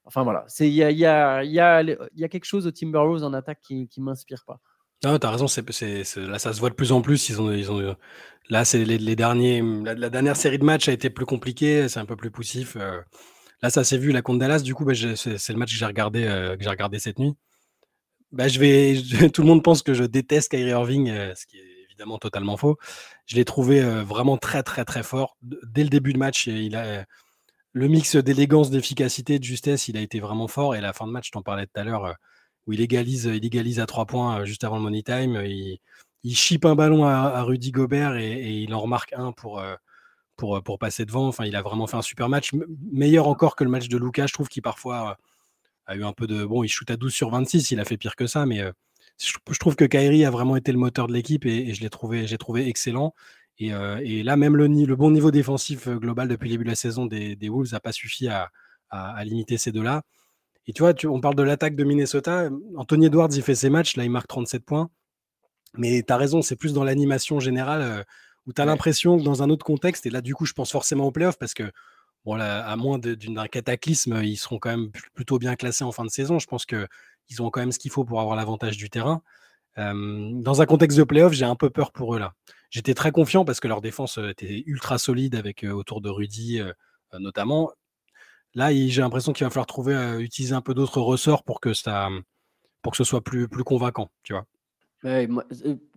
enfin 0.04 0.24
voilà, 0.24 0.46
il 0.58 0.66
y 0.66 0.82
a, 0.82 0.90
y, 0.90 1.06
a, 1.06 1.44
y, 1.44 1.60
a, 1.60 1.82
y 1.82 2.24
a, 2.24 2.28
quelque 2.28 2.44
chose 2.44 2.66
au 2.66 2.72
Timberwolves 2.72 3.22
en 3.22 3.32
attaque 3.32 3.60
qui 3.60 3.88
ne 3.96 4.02
m'inspire 4.02 4.44
pas. 4.44 4.60
Non, 5.04 5.18
tu 5.18 5.26
as 5.26 5.30
raison, 5.30 5.46
c'est, 5.46 5.70
c'est, 5.72 6.16
là 6.16 6.38
ça 6.38 6.52
se 6.52 6.60
voit 6.60 6.70
de 6.70 6.74
plus 6.74 6.92
en 6.92 7.02
plus. 7.02 7.28
Ils 7.28 7.40
ont, 7.40 7.52
ils 7.52 7.70
ont, 7.70 7.96
là, 8.48 8.64
c'est 8.64 8.84
les, 8.84 8.98
les 8.98 9.16
derniers, 9.16 9.62
la, 9.84 10.10
dernière 10.10 10.36
série 10.36 10.58
de 10.58 10.64
matchs 10.64 10.88
a 10.88 10.92
été 10.92 11.10
plus 11.10 11.26
compliquée, 11.26 11.88
c'est 11.88 12.00
un 12.00 12.06
peu 12.06 12.16
plus 12.16 12.30
poussif. 12.30 12.76
Euh. 12.76 13.00
Là, 13.62 13.70
ça 13.70 13.84
s'est 13.84 13.98
vu, 13.98 14.12
la 14.12 14.22
contre 14.22 14.40
Dallas, 14.40 14.60
du 14.60 14.74
coup, 14.74 14.84
bah, 14.84 14.94
c'est, 14.94 15.48
le 15.48 15.58
match 15.58 15.72
que 15.72 15.78
j'ai 15.78 15.86
regardé, 15.86 16.24
euh, 16.24 16.56
que 16.56 16.62
j'ai 16.62 16.70
regardé 16.70 16.98
cette 16.98 17.18
nuit. 17.18 17.34
Bah, 18.32 18.48
tout 18.50 19.42
le 19.42 19.44
monde 19.44 19.62
pense 19.62 19.82
que 19.82 19.94
je 19.94 20.04
déteste 20.04 20.50
Kyrie 20.50 20.70
Irving, 20.70 21.08
euh, 21.10 21.34
ce 21.34 21.46
qui 21.46 21.58
est 21.58 21.84
évidemment 21.88 22.18
totalement 22.18 22.56
faux. 22.56 22.76
Je 23.26 23.36
l'ai 23.36 23.44
trouvé 23.44 23.80
vraiment 23.80 24.36
très, 24.36 24.62
très, 24.62 24.84
très 24.84 25.02
fort. 25.02 25.36
Dès 25.42 25.82
le 25.82 25.88
début 25.88 26.12
de 26.12 26.18
match, 26.18 26.46
il 26.46 26.76
a 26.76 27.06
le 27.72 27.88
mix 27.88 28.16
d'élégance, 28.16 28.70
d'efficacité, 28.70 29.38
de 29.38 29.44
justesse, 29.44 29.88
il 29.88 29.96
a 29.96 30.00
été 30.00 30.20
vraiment 30.20 30.48
fort. 30.48 30.74
Et 30.74 30.80
la 30.80 30.92
fin 30.92 31.06
de 31.06 31.12
match, 31.12 31.26
je 31.28 31.32
t'en 31.32 31.42
parlais 31.42 31.66
tout 31.66 31.80
à 31.80 31.84
l'heure 31.84 32.16
où 32.66 32.72
il 32.72 32.80
égalise, 32.80 33.26
il 33.26 33.44
égalise 33.44 33.80
à 33.80 33.86
trois 33.86 34.06
points 34.06 34.40
euh, 34.40 34.44
juste 34.44 34.64
avant 34.64 34.76
le 34.76 34.82
money 34.82 35.02
time. 35.02 35.42
Il, 35.44 35.78
il 36.24 36.36
un 36.64 36.74
ballon 36.74 37.04
à, 37.04 37.42
Rudy 37.42 37.70
Gobert 37.70 38.16
et, 38.16 38.62
il 38.62 38.74
en 38.74 38.80
remarque 38.80 39.12
un 39.12 39.32
pour, 39.32 39.60
euh, 39.60 39.74
pour, 40.36 40.56
euh, 40.56 40.60
pour 40.60 40.78
passer 40.78 41.04
devant. 41.04 41.28
Enfin, 41.28 41.44
il 41.44 41.56
a 41.56 41.62
vraiment 41.62 41.86
fait 41.86 41.96
un 41.96 42.02
super 42.02 42.28
match, 42.28 42.52
meilleur 42.92 43.28
encore 43.28 43.56
que 43.56 43.64
le 43.64 43.70
match 43.70 43.88
de 43.88 43.96
Lucas. 43.98 44.26
Je 44.26 44.32
trouve 44.32 44.48
qu'il 44.48 44.62
parfois 44.62 45.18
a 45.86 45.96
eu 45.96 46.04
un 46.04 46.12
peu 46.12 46.26
de. 46.26 46.44
Bon, 46.44 46.62
il 46.62 46.68
shoot 46.68 46.90
à 46.90 46.96
12 46.96 47.12
sur 47.12 47.30
26, 47.30 47.70
il 47.70 47.80
a 47.80 47.84
fait 47.84 47.96
pire 47.96 48.16
que 48.16 48.26
ça, 48.26 48.46
mais 48.46 48.62
je, 49.18 49.58
trouve 49.58 49.76
que 49.76 49.84
Kyrie 49.84 50.24
a 50.24 50.30
vraiment 50.30 50.56
été 50.56 50.72
le 50.72 50.78
moteur 50.78 51.06
de 51.06 51.12
l'équipe 51.12 51.46
et, 51.46 51.72
je 51.74 51.80
l'ai 51.80 51.90
trouvé, 51.90 52.26
j'ai 52.26 52.38
trouvé 52.38 52.68
excellent. 52.68 53.14
Et, 53.58 53.68
et, 53.68 54.22
là, 54.22 54.36
même 54.36 54.56
le, 54.56 54.96
bon 54.96 55.10
niveau 55.10 55.30
défensif 55.30 55.88
global 55.88 56.28
depuis 56.28 56.48
le 56.48 56.54
début 56.54 56.64
de 56.64 56.70
la 56.70 56.76
saison 56.76 57.06
des, 57.06 57.36
Wolves 57.48 57.72
n'a 57.72 57.80
pas 57.80 57.92
suffi 57.92 58.28
à, 58.28 58.50
à, 58.90 59.24
limiter 59.24 59.58
ces 59.58 59.72
deux-là. 59.72 60.02
Et 60.66 60.72
tu 60.72 60.82
vois, 60.82 60.92
on 61.04 61.20
parle 61.20 61.36
de 61.36 61.42
l'attaque 61.42 61.76
de 61.76 61.84
Minnesota. 61.84 62.48
Anthony 62.76 63.06
Edwards, 63.06 63.30
il 63.32 63.42
fait 63.42 63.54
ses 63.54 63.70
matchs. 63.70 63.96
Là, 63.96 64.04
il 64.04 64.10
marque 64.10 64.26
37 64.26 64.64
points. 64.64 64.90
Mais 65.78 66.02
tu 66.02 66.12
as 66.12 66.16
raison, 66.16 66.42
c'est 66.42 66.56
plus 66.56 66.72
dans 66.72 66.84
l'animation 66.84 67.40
générale 67.40 67.82
euh, 67.82 68.02
où 68.46 68.52
tu 68.52 68.62
as 68.62 68.64
l'impression 68.64 69.18
que 69.18 69.22
dans 69.22 69.42
un 69.42 69.50
autre 69.50 69.64
contexte, 69.64 70.06
et 70.06 70.10
là, 70.10 70.20
du 70.20 70.34
coup, 70.34 70.46
je 70.46 70.52
pense 70.52 70.70
forcément 70.70 71.06
aux 71.06 71.10
playoffs 71.10 71.38
parce 71.38 71.54
que, 71.54 71.70
bon, 72.24 72.40
à 72.40 72.76
moins 72.76 72.98
d'un 72.98 73.46
cataclysme, 73.46 74.22
ils 74.22 74.36
seront 74.36 74.58
quand 74.58 74.70
même 74.70 74.90
plutôt 75.14 75.38
bien 75.38 75.56
classés 75.56 75.84
en 75.84 75.92
fin 75.92 76.04
de 76.04 76.10
saison. 76.10 76.38
Je 76.38 76.46
pense 76.46 76.66
qu'ils 76.66 77.42
ont 77.42 77.50
quand 77.50 77.60
même 77.60 77.72
ce 77.72 77.78
qu'il 77.78 77.90
faut 77.90 78.04
pour 78.04 78.20
avoir 78.20 78.36
l'avantage 78.36 78.76
du 78.76 78.90
terrain. 78.90 79.22
dans 79.76 80.62
un 80.62 80.66
contexte 80.66 80.98
de 80.98 81.04
playoff, 81.04 81.32
j'ai 81.32 81.44
un 81.44 81.56
peu 81.56 81.70
peur 81.70 81.92
pour 81.92 82.14
eux 82.14 82.18
là. 82.18 82.34
J'étais 82.70 82.94
très 82.94 83.12
confiant 83.12 83.44
parce 83.44 83.60
que 83.60 83.68
leur 83.68 83.80
défense 83.80 84.18
euh, 84.18 84.30
était 84.30 84.64
ultra 84.66 84.98
solide 84.98 85.36
avec 85.36 85.64
euh, 85.64 85.70
autour 85.70 86.00
de 86.00 86.10
Rudy 86.10 86.60
notamment. 87.12 87.72
Là, 88.56 88.72
j'ai 88.72 89.02
l'impression 89.02 89.34
qu'il 89.34 89.44
va 89.44 89.50
falloir 89.50 89.66
trouver, 89.66 89.94
euh, 89.94 90.18
utiliser 90.18 90.54
un 90.54 90.62
peu 90.62 90.72
d'autres 90.72 91.02
ressorts 91.02 91.44
pour 91.44 91.60
que 91.60 91.74
ça, 91.74 92.08
pour 92.80 92.92
que 92.92 92.96
ce 92.96 93.04
soit 93.04 93.22
plus, 93.22 93.48
plus 93.48 93.64
convaincant, 93.64 94.10
tu 94.22 94.32
vois. 94.32 94.46
Euh, 95.04 95.26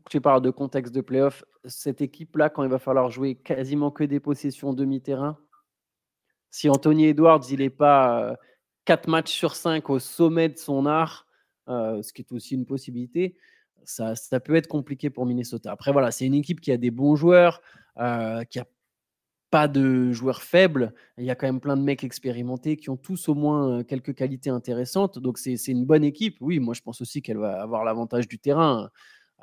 tu 0.10 0.22
parles 0.22 0.42
de 0.42 0.50
contexte 0.50 0.94
de 0.94 1.02
playoff. 1.02 1.44
Cette 1.66 2.02
équipe-là, 2.02 2.50
quand 2.50 2.64
il 2.64 2.70
va 2.70 2.80
falloir 2.80 3.10
jouer 3.10 3.36
quasiment 3.36 3.92
que 3.92 4.04
des 4.04 4.20
possessions 4.20 4.74
demi-terrain, 4.74 5.38
si 6.50 6.70
Anthony 6.70 7.06
Edwards, 7.08 7.44
il 7.50 7.60
n'est 7.60 7.70
pas 7.70 8.38
4 8.86 9.08
euh, 9.08 9.12
matchs 9.12 9.32
sur 9.32 9.56
5 9.56 9.90
au 9.90 10.00
sommet 10.00 10.50
de 10.50 10.58
son 10.58 10.86
art, 10.86 11.28
ce 11.68 12.12
qui 12.14 12.24
est 12.24 12.32
aussi 12.32 12.56
une 12.56 12.66
possibilité, 12.66 13.38
ça, 13.86 14.16
peut 14.40 14.56
être 14.56 14.68
compliqué 14.68 15.12
pour 15.12 15.28
Minnesota. 15.28 15.72
Après, 15.72 15.92
voilà, 15.92 16.12
c'est 16.12 16.26
une 16.26 16.34
équipe 16.34 16.62
qui 16.62 16.72
a 16.72 16.78
des 16.78 16.90
bons 16.92 17.16
joueurs, 17.16 17.62
qui 17.96 18.60
a 18.60 18.66
pas 19.50 19.68
de 19.68 20.12
joueurs 20.12 20.42
faibles. 20.42 20.94
Il 21.18 21.26
y 21.26 21.32
a 21.32 21.36
quand 21.36 21.48
même 21.48 21.60
plein 21.60 21.78
de 21.78 21.82
mecs 21.82 22.04
expérimentés 22.04 22.78
qui 22.78 22.90
ont 22.90 22.98
tous 22.98 23.30
au 23.30 23.36
moins 23.36 23.84
quelques 23.84 24.14
qualités 24.14 24.50
intéressantes. 24.50 25.20
Donc 25.20 25.38
c'est 25.38 25.56
une 25.68 25.86
bonne 25.86 26.04
équipe. 26.04 26.38
Oui, 26.40 26.60
moi 26.60 26.74
je 26.74 26.82
pense 26.82 27.02
aussi 27.02 27.22
qu'elle 27.22 27.38
va 27.38 27.62
avoir 27.62 27.84
l'avantage 27.84 28.28
du 28.28 28.40
terrain. 28.40 28.90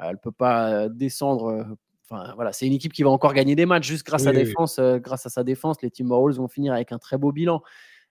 Elle 0.01 0.13
ne 0.13 0.17
peut 0.17 0.33
pas 0.33 0.89
descendre. 0.89 1.67
Enfin 2.09 2.33
voilà, 2.35 2.53
c'est 2.53 2.67
une 2.67 2.73
équipe 2.73 2.93
qui 2.93 3.03
va 3.03 3.11
encore 3.11 3.35
gagner 3.35 3.57
des 3.57 3.67
matchs 3.67 3.87
juste 3.87 4.07
grâce 4.07 4.27
à 4.27 4.33
défense. 4.33 4.79
grâce 4.79 5.27
à 5.27 5.31
sa 5.31 5.45
défense, 5.45 5.81
les 5.83 5.91
Timberwolves 5.91 6.37
vont 6.37 6.49
finir 6.49 6.73
avec 6.73 6.93
un 6.93 6.99
très 6.99 7.19
beau 7.19 7.33
bilan. 7.33 7.63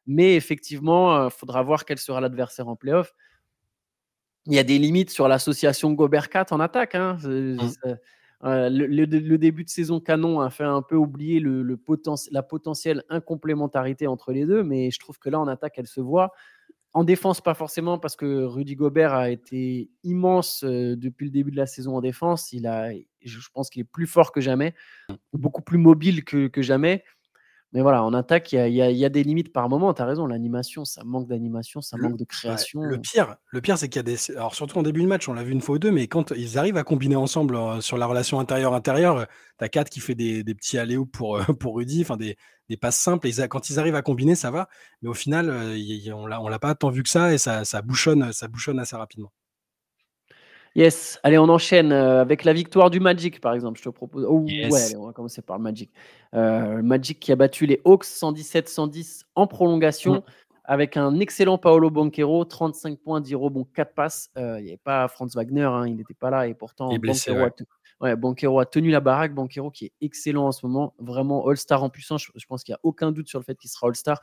Mais 0.08 0.36
effectivement, 0.36 1.26
il 1.26 1.32
faudra 1.32 1.64
voir 1.64 1.86
quel 1.86 1.98
sera 1.98 2.22
l'adversaire 2.22 2.68
en 2.68 2.76
playoff. 2.76 3.14
Il 4.48 4.54
y 4.54 4.60
a 4.60 4.64
des 4.64 4.78
limites 4.78 5.10
sur 5.10 5.28
l'association 5.28 5.92
Gobert-4 5.94 6.54
en 6.54 6.60
attaque. 6.60 6.94
Hein. 6.94 7.18
Mmh. 7.24 7.58
Euh, 8.44 8.70
le, 8.70 9.38
début 9.38 9.64
de 9.64 9.70
saison 9.70 10.00
canon 10.00 10.40
a 10.40 10.52
fait 10.52 10.64
un 10.64 10.82
peu 10.82 10.96
oublier 10.96 11.40
le, 11.40 11.80
la 12.32 12.44
potentielle 12.44 13.04
incomplémentarité 13.10 14.06
entre 14.08 14.32
les 14.34 14.46
deux, 14.46 14.64
mais 14.64 14.92
je 14.92 15.00
trouve 15.00 15.18
que 15.18 15.30
là, 15.30 15.40
en 15.40 15.48
attaque, 15.48 15.76
elle 15.78 15.88
se 15.88 16.02
voit. 16.02 16.32
En 16.96 17.04
défense, 17.04 17.42
pas 17.42 17.56
forcément, 17.56 18.00
parce 18.00 18.16
que 18.16 18.46
Rudy 18.46 18.78
Gobert 18.78 19.14
a 19.14 19.30
été 19.30 19.90
immense 20.06 20.64
euh, 20.64 20.96
depuis 20.96 21.26
le 21.26 21.32
début 21.32 21.52
de 21.52 21.58
la 21.58 21.66
saison 21.66 21.98
en 21.98 22.00
défense. 22.00 22.54
Il 22.54 22.66
a, 22.68 22.94
je 23.22 23.50
pense 23.54 23.70
qu'il 23.70 23.82
est 23.82 23.84
plus 23.84 24.08
fort 24.08 24.32
que 24.32 24.40
jamais, 24.40 24.74
beaucoup 25.34 25.62
plus 25.62 25.78
mobile 25.78 26.24
que, 26.24 26.50
jamais. 26.62 27.04
Mais 27.74 27.82
voilà, 27.82 28.04
en 28.04 28.14
attaque, 28.14 28.54
il 28.54 28.70
y 28.70 29.06
a, 29.06 29.10
des 29.10 29.24
limites 29.24 29.52
par 29.52 29.68
moment. 29.68 29.94
Tu 29.94 30.02
as 30.02 30.06
raison, 30.06 30.28
l'animation, 30.28 30.86
ça 30.86 31.04
manque 31.04 31.28
d'animation, 31.28 31.82
ça 31.82 31.98
manque 31.98 32.18
de 32.18 32.24
création. 32.24 32.82
le 32.82 33.00
pire, 33.00 33.36
le 33.50 33.60
pire 33.60 33.78
c'est 33.78 33.90
qu'il 33.90 34.00
y 34.00 34.00
a 34.00 34.04
des. 34.04 34.32
Alors, 34.32 34.56
surtout 34.56 34.78
en 34.78 34.84
début 34.84 35.02
de 35.02 35.08
match, 35.08 35.28
on 35.28 35.34
l'a 35.34 35.44
vu 35.44 35.52
une 35.52 35.60
fois 35.60 35.76
ou 35.76 35.80
deux, 35.80 35.92
mais 35.92 36.08
quand 36.08 36.32
ils 36.32 36.58
arrivent 36.58 36.78
à 36.78 36.84
combiner 36.84 37.18
ensemble 37.18 37.56
euh, 37.56 37.82
sur 37.82 37.98
la 37.98 38.06
relation 38.06 38.40
intérieure-intérieure, 38.40 39.28
tu 39.60 39.66
as 39.66 39.70
4 39.70 39.90
qui 39.90 40.00
fait 40.00 40.16
des, 40.16 40.44
petits 40.44 40.78
allées 40.78 40.98
pour, 41.12 41.38
euh, 41.38 41.44
pour 41.60 41.76
Rudy, 41.76 42.02
enfin 42.02 42.16
des, 42.16 42.38
des 42.70 42.78
passes 42.78 42.98
simples. 42.98 43.28
Et 43.28 43.48
quand 43.50 43.70
ils 43.70 43.80
arrivent 43.80 43.96
à 43.96 44.02
combiner, 44.02 44.36
ça 44.36 44.52
va. 44.52 44.70
Mais 45.02 45.10
au 45.10 45.14
final, 45.14 45.50
euh, 45.50 46.14
on 46.14 46.28
l'a, 46.28 46.40
l'a 46.50 46.60
pas 46.60 46.76
tant 46.76 46.90
vu 46.90 47.04
que 47.04 47.10
ça 47.10 47.34
et 47.34 47.38
ça, 47.38 47.66
ça, 47.66 47.82
bouchonne, 47.82 48.32
ça 48.32 48.48
bouchonne 48.48 48.80
assez 48.80 48.96
rapidement. 48.96 49.32
Yes, 50.76 51.20
allez, 51.24 51.38
on 51.38 51.48
enchaîne 51.48 51.94
euh, 51.94 52.20
avec 52.20 52.44
la 52.44 52.52
victoire 52.52 52.90
du 52.90 53.00
Magic, 53.00 53.40
par 53.40 53.54
exemple. 53.54 53.80
Je 53.80 53.84
te 53.84 53.90
propose. 53.90 54.26
Oh, 54.28 54.42
ouais, 54.42 54.96
on 54.98 55.06
va 55.06 55.14
commencer 55.14 55.42
par 55.42 55.58
le 55.58 55.64
Magic. 55.64 55.90
Euh, 56.34 56.82
Magic 56.82 57.18
qui 57.20 57.32
a 57.32 57.38
battu 57.38 57.66
les 57.66 57.82
Hawks 57.86 58.04
117-110 58.04 59.24
en 59.36 59.48
prolongation. 59.48 60.16
Mm. 60.16 60.22
Avec 60.68 60.98
un 60.98 61.20
excellent 61.20 61.60
Paolo 61.60 61.92
Banquero, 61.92 62.44
35 62.44 62.98
points, 62.98 63.22
10 63.22 63.36
rebonds, 63.36 63.68
4 63.76 63.94
passes. 63.94 64.32
Il 64.36 64.42
n'y 64.64 64.70
avait 64.70 64.78
pas 64.84 65.08
Franz 65.08 65.36
Wagner, 65.36 65.62
hein, 65.62 65.88
il 65.88 65.96
n'était 65.96 66.16
pas 66.16 66.32
là. 66.32 66.48
Et 66.48 66.56
pourtant, 66.56 66.90
Banquero, 68.18 68.60
a 68.60 68.66
tenu 68.66 68.90
la 68.90 69.00
baraque. 69.00 69.34
Banquero 69.36 69.70
qui 69.70 69.86
est 69.86 69.94
excellent 70.02 70.48
en 70.48 70.52
ce 70.52 70.66
moment, 70.66 70.96
vraiment 70.98 71.48
All-Star 71.48 71.84
en 71.84 71.90
puissance. 71.90 72.28
Je, 72.36 72.46
pense 72.48 72.64
qu'il 72.64 72.74
n'y 72.74 72.78
a 72.78 72.80
aucun 72.82 73.12
doute 73.12 73.28
sur 73.28 73.38
le 73.38 73.46
fait 73.46 73.56
qu'il 73.56 73.70
sera 73.70 73.88
All-Star. 73.88 74.20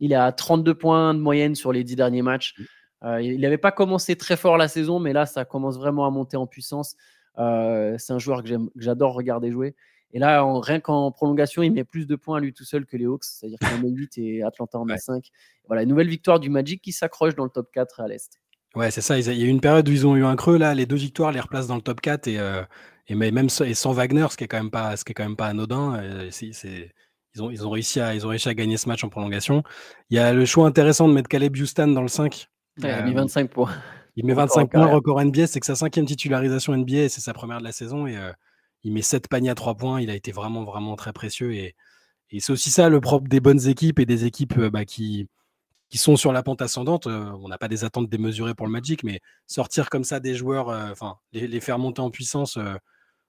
Il 0.00 0.10
est 0.10 0.16
à 0.16 0.32
32 0.32 0.74
points 0.74 1.14
de 1.14 1.20
moyenne 1.20 1.54
sur 1.54 1.72
les 1.72 1.84
10 1.84 1.94
derniers 1.94 2.22
matchs. 2.22 2.54
Mm. 2.58 2.64
Euh, 3.04 3.20
il 3.20 3.40
n'avait 3.40 3.58
pas 3.58 3.72
commencé 3.72 4.16
très 4.16 4.36
fort 4.36 4.56
la 4.56 4.68
saison, 4.68 4.98
mais 4.98 5.12
là, 5.12 5.26
ça 5.26 5.44
commence 5.44 5.76
vraiment 5.76 6.06
à 6.06 6.10
monter 6.10 6.36
en 6.36 6.46
puissance. 6.46 6.96
Euh, 7.38 7.96
c'est 7.98 8.12
un 8.12 8.18
joueur 8.18 8.42
que 8.42 8.48
j'adore 8.76 9.14
regarder 9.14 9.50
jouer. 9.50 9.74
Et 10.12 10.20
là, 10.20 10.44
rien 10.60 10.78
qu'en 10.78 11.10
prolongation, 11.10 11.62
il 11.62 11.72
met 11.72 11.84
plus 11.84 12.06
de 12.06 12.14
points 12.14 12.38
à 12.38 12.40
lui 12.40 12.52
tout 12.52 12.64
seul 12.64 12.86
que 12.86 12.96
les 12.96 13.04
Hawks, 13.04 13.24
c'est-à-dire 13.24 13.58
qu'il 13.58 13.68
en 13.68 13.78
met 13.78 13.90
8 13.90 14.18
et 14.18 14.42
Atlanta 14.44 14.78
en 14.78 14.84
met 14.84 14.96
5. 14.96 15.28
Voilà, 15.66 15.82
une 15.82 15.88
nouvelle 15.88 16.08
victoire 16.08 16.38
du 16.38 16.50
Magic 16.50 16.80
qui 16.80 16.92
s'accroche 16.92 17.34
dans 17.34 17.42
le 17.42 17.50
top 17.50 17.70
4 17.72 18.00
à 18.00 18.06
l'Est. 18.06 18.40
Ouais, 18.76 18.92
c'est 18.92 19.00
ça. 19.00 19.18
Il 19.18 19.26
y 19.26 19.42
a 19.42 19.46
eu 19.46 19.48
une 19.48 19.60
période 19.60 19.88
où 19.88 19.92
ils 19.92 20.06
ont 20.06 20.14
eu 20.14 20.24
un 20.24 20.36
creux. 20.36 20.56
Là, 20.56 20.72
les 20.74 20.86
deux 20.86 20.96
victoires 20.96 21.32
les 21.32 21.40
replacent 21.40 21.66
dans 21.66 21.76
le 21.76 21.82
top 21.82 22.00
4 22.00 22.28
et, 22.28 22.38
euh, 22.38 22.62
et 23.08 23.16
même 23.16 23.48
sans 23.48 23.92
Wagner, 23.92 24.26
ce 24.30 24.36
qui 24.36 24.44
est 24.44 24.48
quand 24.48 24.56
même 24.56 24.70
pas, 24.70 24.96
ce 24.96 25.04
qui 25.04 25.10
est 25.10 25.14
quand 25.14 25.24
même 25.24 25.36
pas 25.36 25.48
anodin. 25.48 26.00
ils, 26.40 27.42
ont, 27.42 27.50
ils, 27.50 27.66
ont 27.66 27.70
réussi 27.70 28.00
à, 28.00 28.14
ils 28.14 28.24
ont 28.24 28.28
réussi 28.28 28.48
à 28.48 28.54
gagner 28.54 28.76
ce 28.76 28.88
match 28.88 29.02
en 29.02 29.08
prolongation. 29.08 29.64
Il 30.10 30.16
y 30.16 30.20
a 30.20 30.32
le 30.32 30.44
choix 30.44 30.66
intéressant 30.66 31.08
de 31.08 31.12
mettre 31.12 31.28
Caleb 31.28 31.56
Houston 31.56 31.88
dans 31.88 32.02
le 32.02 32.08
5 32.08 32.48
il 32.78 32.86
a 32.86 33.02
mis 33.02 33.14
25 33.14 33.50
points. 33.50 33.70
Il 34.16 34.26
met 34.26 34.34
25 34.34 34.70
points, 34.70 34.86
record 34.86 35.22
NBA. 35.22 35.46
C'est 35.46 35.60
que 35.60 35.66
sa 35.66 35.74
cinquième 35.74 36.06
titularisation 36.06 36.76
NBA 36.76 37.08
c'est 37.08 37.20
sa 37.20 37.32
première 37.32 37.58
de 37.58 37.64
la 37.64 37.72
saison. 37.72 38.06
Et 38.06 38.16
euh, 38.16 38.32
il 38.82 38.92
met 38.92 39.02
7 39.02 39.28
paniers 39.28 39.50
à 39.50 39.54
3 39.54 39.74
points. 39.74 40.00
Il 40.00 40.10
a 40.10 40.14
été 40.14 40.32
vraiment, 40.32 40.64
vraiment 40.64 40.96
très 40.96 41.12
précieux. 41.12 41.54
Et, 41.54 41.74
c'est 42.40 42.52
aussi 42.52 42.70
ça 42.70 42.88
le 42.88 43.00
propre 43.00 43.28
des 43.28 43.38
bonnes 43.38 43.68
équipes 43.68 44.00
et 44.00 44.06
des 44.06 44.24
équipes 44.24 44.58
euh, 44.58 44.70
bah, 44.70 44.84
qui, 44.84 45.28
qui 45.88 45.98
sont 45.98 46.16
sur 46.16 46.32
la 46.32 46.42
pente 46.42 46.62
ascendante. 46.62 47.06
Euh, 47.06 47.30
on 47.40 47.48
n'a 47.48 47.58
pas 47.58 47.68
des 47.68 47.84
attentes 47.84 48.08
démesurées 48.08 48.54
pour 48.54 48.66
le 48.66 48.72
Magic, 48.72 49.04
mais 49.04 49.20
sortir 49.46 49.88
comme 49.88 50.04
ça 50.04 50.18
des 50.18 50.34
joueurs, 50.34 50.68
enfin, 50.68 51.16
les, 51.32 51.60
faire 51.60 51.78
monter 51.78 52.00
en 52.00 52.10
puissance 52.10 52.58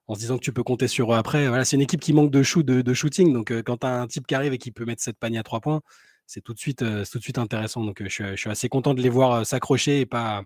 en 0.07 0.15
se 0.15 0.19
disant 0.19 0.37
que 0.37 0.43
tu 0.43 0.53
peux 0.53 0.63
compter 0.63 0.87
sur 0.87 1.13
eux 1.13 1.17
après. 1.17 1.47
Voilà, 1.47 1.65
c'est 1.65 1.75
une 1.75 1.83
équipe 1.83 1.99
qui 1.99 2.13
manque 2.13 2.31
de 2.31 2.41
shoot, 2.41 2.65
de, 2.65 2.93
shooting. 2.93 3.31
Donc, 3.33 3.51
quand 3.63 3.77
tu 3.77 3.87
as 3.87 4.01
un 4.01 4.07
type 4.07 4.25
qui 4.25 4.33
arrive 4.33 4.53
et 4.53 4.57
qui 4.57 4.71
peut 4.71 4.85
mettre 4.85 5.03
7 5.03 5.17
paniers 5.19 5.39
à 5.39 5.43
3 5.43 5.59
points, 5.59 5.81
c'est 6.25 6.41
tout 6.41 6.53
de 6.53 6.59
suite, 6.59 6.79
tout 6.79 7.17
de 7.17 7.23
suite 7.23 7.37
intéressant. 7.37 7.83
Donc 7.83 8.01
je 8.03 8.35
suis, 8.35 8.49
assez 8.49 8.69
content 8.69 8.93
de 8.93 9.01
les 9.01 9.09
voir 9.09 9.45
s'accrocher 9.45 10.01
et 10.01 10.05
pas, 10.05 10.43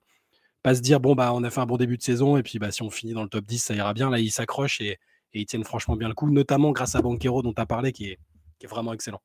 pas 0.64 0.76
se 0.76 0.82
dire 0.82 1.00
bon 1.00 1.16
bah 1.16 1.32
on 1.34 1.44
a 1.44 1.50
fait 1.50 1.62
un 1.62 1.66
bon 1.66 1.78
début 1.78 1.98
de 1.98 2.02
saison 2.02 2.38
et 2.38 2.44
puis 2.44 2.60
bah 2.60 2.72
si 2.72 2.84
on 2.84 2.90
finit 2.90 3.14
dans 3.14 3.24
le 3.24 3.30
top 3.30 3.46
10 3.46 3.60
ça 3.60 3.74
ira 3.74 3.94
bien. 3.94 4.10
Là 4.10 4.20
ils 4.20 4.32
s'accrochent 4.32 4.82
et, 4.82 4.98
ils 5.34 5.46
tiennent 5.46 5.64
franchement 5.64 5.96
bien 5.96 6.08
le 6.08 6.16
coup, 6.16 6.30
notamment 6.30 6.72
grâce 6.72 6.96
à 6.96 7.02
Banquero 7.02 7.44
dont 7.44 7.54
tu 7.54 7.62
as 7.62 7.68
parlé 7.68 7.92
qui 7.92 8.08
est, 8.08 8.20
qui 8.58 8.66
est 8.66 8.70
vraiment 8.70 8.94
excellent. 8.94 9.22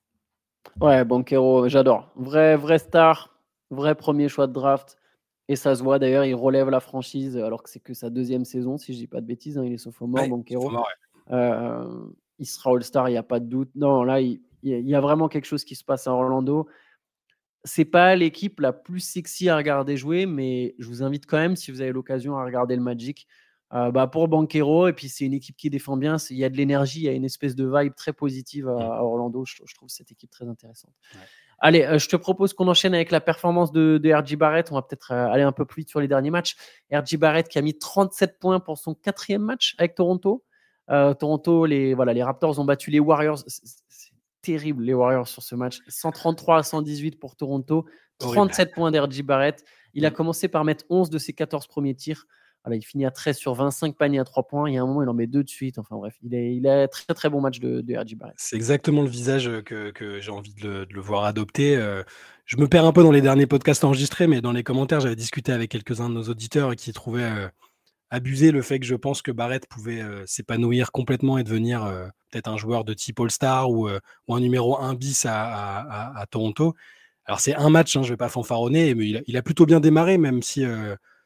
Ouais, 0.81 1.03
Banquero, 1.05 1.67
j'adore. 1.69 2.11
Vrai, 2.15 2.57
vrai 2.57 2.79
star, 2.79 3.39
vrai 3.71 3.95
premier 3.95 4.29
choix 4.29 4.47
de 4.47 4.53
draft. 4.53 4.99
Et 5.49 5.57
ça 5.57 5.75
se 5.75 5.83
voit 5.83 5.99
d'ailleurs, 5.99 6.25
il 6.25 6.35
relève 6.35 6.71
la 6.71 6.81
franchise 6.81 7.37
alors 7.37 7.63
que 7.63 7.71
c'est 7.71 7.81
que 7.81 7.95
sa 7.95 8.11
deuxième 8.11 8.45
saison, 8.45 8.79
si 8.79 8.93
je 8.93 8.99
dis 8.99 9.07
pas 9.07 9.21
de 9.21 9.27
bêtises. 9.27 9.59
Hein, 9.59 9.65
il 9.65 9.73
est 9.73 9.79
sophomore, 9.79 10.29
Banquero. 10.29 10.71
il 11.31 12.47
sera 12.47 12.71
All-Star, 12.71 13.09
il 13.09 13.13
n'y 13.13 13.19
a 13.19 13.23
pas 13.23 13.41
de 13.41 13.47
doute. 13.47 13.71
Non, 13.75 14.05
là, 14.05 14.21
il, 14.21 14.41
il 14.65 14.89
y 14.89 14.95
a 14.95 15.01
vraiment 15.01 15.29
quelque 15.29 15.47
chose 15.47 15.65
qui 15.65 15.75
se 15.75 15.85
passe 15.85 16.07
à 16.07 16.13
Orlando. 16.13 16.67
C'est 17.65 17.85
pas 17.85 18.15
l'équipe 18.17 18.61
la 18.61 18.73
plus 18.73 19.01
sexy 19.01 19.49
à 19.49 19.57
regarder 19.57 19.97
jouer, 19.97 20.27
mais 20.27 20.75
je 20.79 20.87
vous 20.87 21.03
invite 21.03 21.27
quand 21.27 21.39
même, 21.39 21.57
si 21.57 21.71
vous 21.71 21.81
avez 21.81 21.93
l'occasion, 21.93 22.37
à 22.37 22.45
regarder 22.45 22.77
le 22.77 22.83
Magic. 22.83 23.27
Euh, 23.73 23.91
bah 23.91 24.07
pour 24.07 24.29
Banquero, 24.29 24.87
et 24.87 24.93
puis 24.93 25.09
c'est 25.09 25.25
une 25.25 25.33
équipe 25.33 25.57
qui 25.57 25.69
défend 25.69 25.97
bien. 25.97 26.17
Il 26.31 26.37
y 26.37 26.45
a 26.45 26.49
de 26.49 26.57
l'énergie, 26.57 27.01
il 27.01 27.05
y 27.05 27.09
a 27.09 27.13
une 27.13 27.25
espèce 27.25 27.57
de 27.57 27.65
vibe 27.67 27.95
très 27.97 28.13
positive 28.13 28.69
à, 28.69 29.03
Orlando. 29.03 29.45
Je, 29.45 29.75
trouve 29.75 29.89
cette 29.89 30.13
équipe 30.13 30.31
très 30.31 30.47
intéressante. 30.47 30.93
Allez, 31.59 31.83
euh, 31.83 31.99
je 31.99 32.09
te 32.09 32.15
propose 32.15 32.53
qu'on 32.53 32.69
enchaîne 32.69 32.95
avec 32.95 33.11
la 33.11 33.21
performance 33.21 33.73
de, 33.73 33.99
de 33.99 34.13
RJ 34.13 34.37
Barrett. 34.37 34.71
On 34.71 34.77
va 34.77 34.83
peut-être 34.83 35.11
euh, 35.11 35.29
aller 35.29 35.43
un 35.43 35.51
peu 35.51 35.65
plus 35.65 35.81
vite 35.81 35.89
sur 35.89 36.01
les 36.01 36.07
derniers 36.07 36.31
matchs. 36.31 36.57
RJ 36.93 37.17
Barrett 37.17 37.49
qui 37.49 37.59
a 37.59 37.63
mis 37.63 37.77
37 37.77 38.39
points 38.39 38.61
pour 38.61 38.79
son 38.79 38.95
quatrième 38.95 39.43
match 39.43 39.75
avec 39.79 39.95
Toronto. 39.95 40.45
Toronto, 40.87 41.65
les, 41.65 41.95
voilà, 41.95 42.13
les 42.13 42.23
Raptors 42.23 42.59
ont 42.59 42.65
battu 42.67 42.91
les 42.91 43.01
Warriors 43.01 43.39
terrible, 44.45 44.85
les 44.85 44.95
Warriors, 44.95 45.29
sur 45.29 45.43
ce 45.43 45.55
match. 45.55 45.81
133 45.89 46.59
à 46.59 46.63
118 46.63 47.19
pour 47.19 47.37
Toronto, 47.37 47.87
37 48.19 48.75
points 48.75 48.91
d'RJ 48.91 49.23
Barrett. 49.23 49.65
Il 49.95 50.07
a 50.07 50.11
mm. 50.11 50.15
commencé 50.15 50.49
par 50.49 50.65
mettre 50.65 50.85
11 50.91 51.11
de 51.11 51.19
ses 51.19 51.33
14 51.33 51.67
premiers 51.67 51.95
tirs. 51.95 52.27
Voilà, 52.65 52.77
il 52.77 52.83
finit 52.83 53.05
à 53.05 53.11
13 53.11 53.37
sur 53.37 53.53
25 53.53 53.95
paniers 53.95 54.21
à 54.21 54.25
3 54.25 54.45
points. 54.45 54.71
Il 54.71 54.75
y 54.75 54.79
a 54.79 54.83
un 54.83 54.87
moment, 54.87 55.03
il 55.03 55.09
en 55.09 55.15
met 55.15 55.27
deux 55.27 55.45
de 55.45 55.49
suite. 55.49 55.79
Enfin 55.79 55.97
bref, 55.97 56.15
il, 56.23 56.35
est, 56.35 56.57
il 56.57 56.67
a 56.67 56.89
très 56.89 57.13
très 57.13 57.29
bon 57.29 57.43
match 57.43 57.61
de, 57.61 57.83
de 57.83 58.15
Barrett. 58.15 58.35
C'est 58.39 58.57
exactement 58.57 59.03
le 59.03 59.09
visage 59.09 59.51
que, 59.67 59.91
que 59.91 60.21
j'ai 60.21 60.31
envie 60.31 60.55
de 60.55 60.87
le, 60.89 61.01
voir 61.01 61.25
adopter. 61.25 61.77
Euh, 61.77 62.03
je 62.47 62.57
me 62.57 62.67
perds 62.67 62.87
un 62.87 62.93
peu 62.93 63.03
dans 63.03 63.11
les 63.11 63.21
derniers 63.21 63.47
podcasts 63.47 63.85
enregistrés, 63.85 64.27
mais 64.27 64.41
dans 64.41 64.53
les 64.53 64.63
commentaires, 64.63 65.01
j'avais 65.01 65.17
discuté 65.17 65.53
avec 65.53 65.71
quelques-uns 65.71 66.09
de 66.09 66.15
nos 66.15 66.23
auditeurs 66.23 66.75
qui 66.75 66.93
trouvaient 66.95 67.23
euh, 67.25 67.49
abuser 68.11 68.51
le 68.51 68.63
fait 68.63 68.79
que 68.79 68.87
je 68.87 68.95
pense 68.95 69.23
que 69.23 69.33
Barrett 69.33 69.67
pouvait 69.67 70.01
euh, 70.01 70.25
s'épanouir 70.27 70.93
complètement 70.93 71.39
et 71.39 71.45
devenir 71.45 71.85
euh, 71.85 72.07
peut-être 72.31 72.49
un 72.49 72.57
joueur 72.57 72.85
de 72.85 72.95
type 72.95 73.21
All-Star 73.21 73.71
ou, 73.71 73.89
euh, 73.89 73.99
un 74.29 74.41
numéro 74.41 74.79
1 74.79 74.95
bis 74.95 75.27
à, 75.29 76.25
Toronto. 76.31 76.75
Alors 77.27 77.41
c'est 77.41 77.55
un 77.55 77.71
match, 77.71 77.97
hein, 77.97 78.03
je 78.03 78.09
ne 78.09 78.13
vais 78.13 78.19
pas 78.19 78.29
fanfaronner, 78.29 78.95
mais 78.95 79.23
il 79.27 79.37
a, 79.37 79.43
plutôt 79.43 79.67
bien 79.67 79.81
démarré, 79.81 80.19
même 80.19 80.43
si 80.43 80.65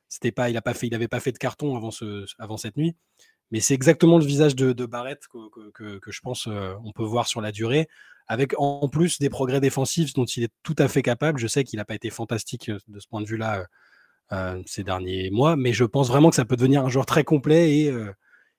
c'était 0.08 0.30
pas, 0.30 0.48
il 0.48 0.52
n'avait 0.52 1.08
pas, 1.08 1.20
fait, 1.20 1.32
de 1.32 1.38
carton 1.38 1.76
avant, 1.76 1.90
ce, 1.90 2.24
avant 2.38 2.56
cette 2.56 2.76
nuit. 2.76 2.94
Mais 3.50 3.60
c'est 3.60 3.74
exactement 3.74 4.18
le 4.18 4.24
visage 4.24 4.54
de, 4.54 4.86
Barrett 4.86 5.26
que, 5.26 5.98
que, 5.98 6.10
je 6.10 6.20
pense 6.20 6.46
on 6.46 6.92
peut 6.92 7.02
voir 7.02 7.26
sur 7.26 7.40
la 7.40 7.50
durée, 7.50 7.88
avec 8.28 8.54
en 8.58 8.88
plus 8.88 9.18
des 9.18 9.28
progrès 9.28 9.60
défensifs 9.60 10.12
dont 10.14 10.24
il 10.26 10.44
est 10.44 10.52
tout 10.62 10.76
à 10.78 10.86
fait 10.86 11.02
capable. 11.02 11.40
Je 11.40 11.48
sais 11.48 11.64
qu'il 11.64 11.78
n'a 11.78 11.84
pas 11.84 11.94
été 11.94 12.10
fantastique 12.10 12.70
de 12.70 13.00
ce 13.00 13.08
point 13.08 13.20
de 13.20 13.26
vue-là 13.26 13.66
ces 14.66 14.84
derniers 14.84 15.30
mois, 15.30 15.56
mais 15.56 15.72
je 15.72 15.84
pense 15.84 16.08
vraiment 16.08 16.30
que 16.30 16.36
ça 16.36 16.44
peut 16.44 16.56
devenir 16.56 16.84
un 16.84 16.88
joueur 16.88 17.06
très 17.06 17.24
complet 17.24 17.78
et, 17.78 17.90
euh, 17.90 18.12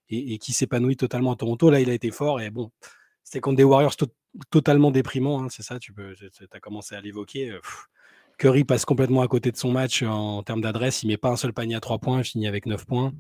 et, 0.10 0.38
qui 0.40 0.54
s'épanouit 0.54 0.98
totalement 0.98 1.32
à 1.32 1.36
Toronto. 1.36 1.70
Là, 1.70 1.80
il 1.80 1.90
a 1.90 1.94
été 1.94 2.12
fort 2.12 2.42
et 2.42 2.50
bon, 2.50 2.72
c'était 3.24 3.40
contre 3.40 3.58
des 3.58 3.64
Warriors 3.64 3.96
totalement 4.50 4.92
déprimants, 4.92 5.44
hein, 5.44 5.48
c'est 5.50 5.64
ça, 5.64 5.80
tu 5.80 5.94
peux, 5.94 6.16
as 6.52 6.60
commencé 6.60 6.96
à 6.96 7.02
l'évoquer. 7.02 7.52
Euh, 7.52 7.60
Curry 8.38 8.64
passe 8.64 8.86
complètement 8.86 9.22
à 9.22 9.28
côté 9.28 9.52
de 9.52 9.58
son 9.58 9.72
match 9.72 10.02
en 10.02 10.44
termes 10.44 10.62
d'adresse, 10.62 11.04
il 11.04 11.08
met 11.08 11.18
pas 11.18 11.30
un 11.30 11.36
seul 11.36 11.54
panier 11.54 11.76
à 11.76 11.82
3 11.82 12.00
points, 12.00 12.20
il 12.20 12.24
finit 12.24 12.48
avec 12.48 12.66
9 12.66 12.86
points. 12.86 13.14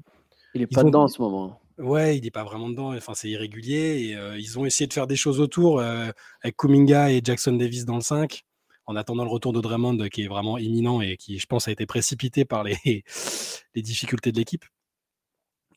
Il 0.56 0.62
est 0.62 0.68
pas 0.68 0.84
dedans 0.84 1.04
en 1.04 1.08
ce 1.08 1.22
moment. 1.22 1.62
Ouais, 1.78 2.18
il 2.18 2.24
n'est 2.24 2.32
pas 2.32 2.44
vraiment 2.44 2.70
dedans. 2.70 2.96
Enfin, 2.96 3.14
c'est 3.14 3.30
irrégulier. 3.30 4.18
Et, 4.18 4.40
ils 4.40 4.58
ont 4.58 4.66
essayé 4.66 4.88
de 4.88 4.94
faire 4.94 5.06
des 5.06 5.16
choses 5.16 5.40
autour 5.40 5.80
avec 5.80 6.58
Kuminga 6.58 7.12
et 7.12 7.22
Jackson 7.24 7.54
Davis 7.54 7.86
dans 7.86 7.96
le 7.96 8.02
5 8.02 8.44
en 8.90 8.96
attendant 8.96 9.24
le 9.24 9.30
retour 9.30 9.54
de 9.54 9.62
Draymond 9.62 10.10
qui 10.10 10.24
est 10.24 10.28
vraiment 10.28 10.58
imminent 10.58 11.00
et 11.00 11.16
qui, 11.16 11.38
je 11.38 11.46
pense, 11.46 11.68
a 11.68 11.72
été 11.72 11.86
précipité 11.86 12.44
par 12.44 12.64
les, 12.64 12.76
les 13.76 13.82
difficultés 13.84 14.32
de 14.32 14.38
l'équipe. 14.38 14.66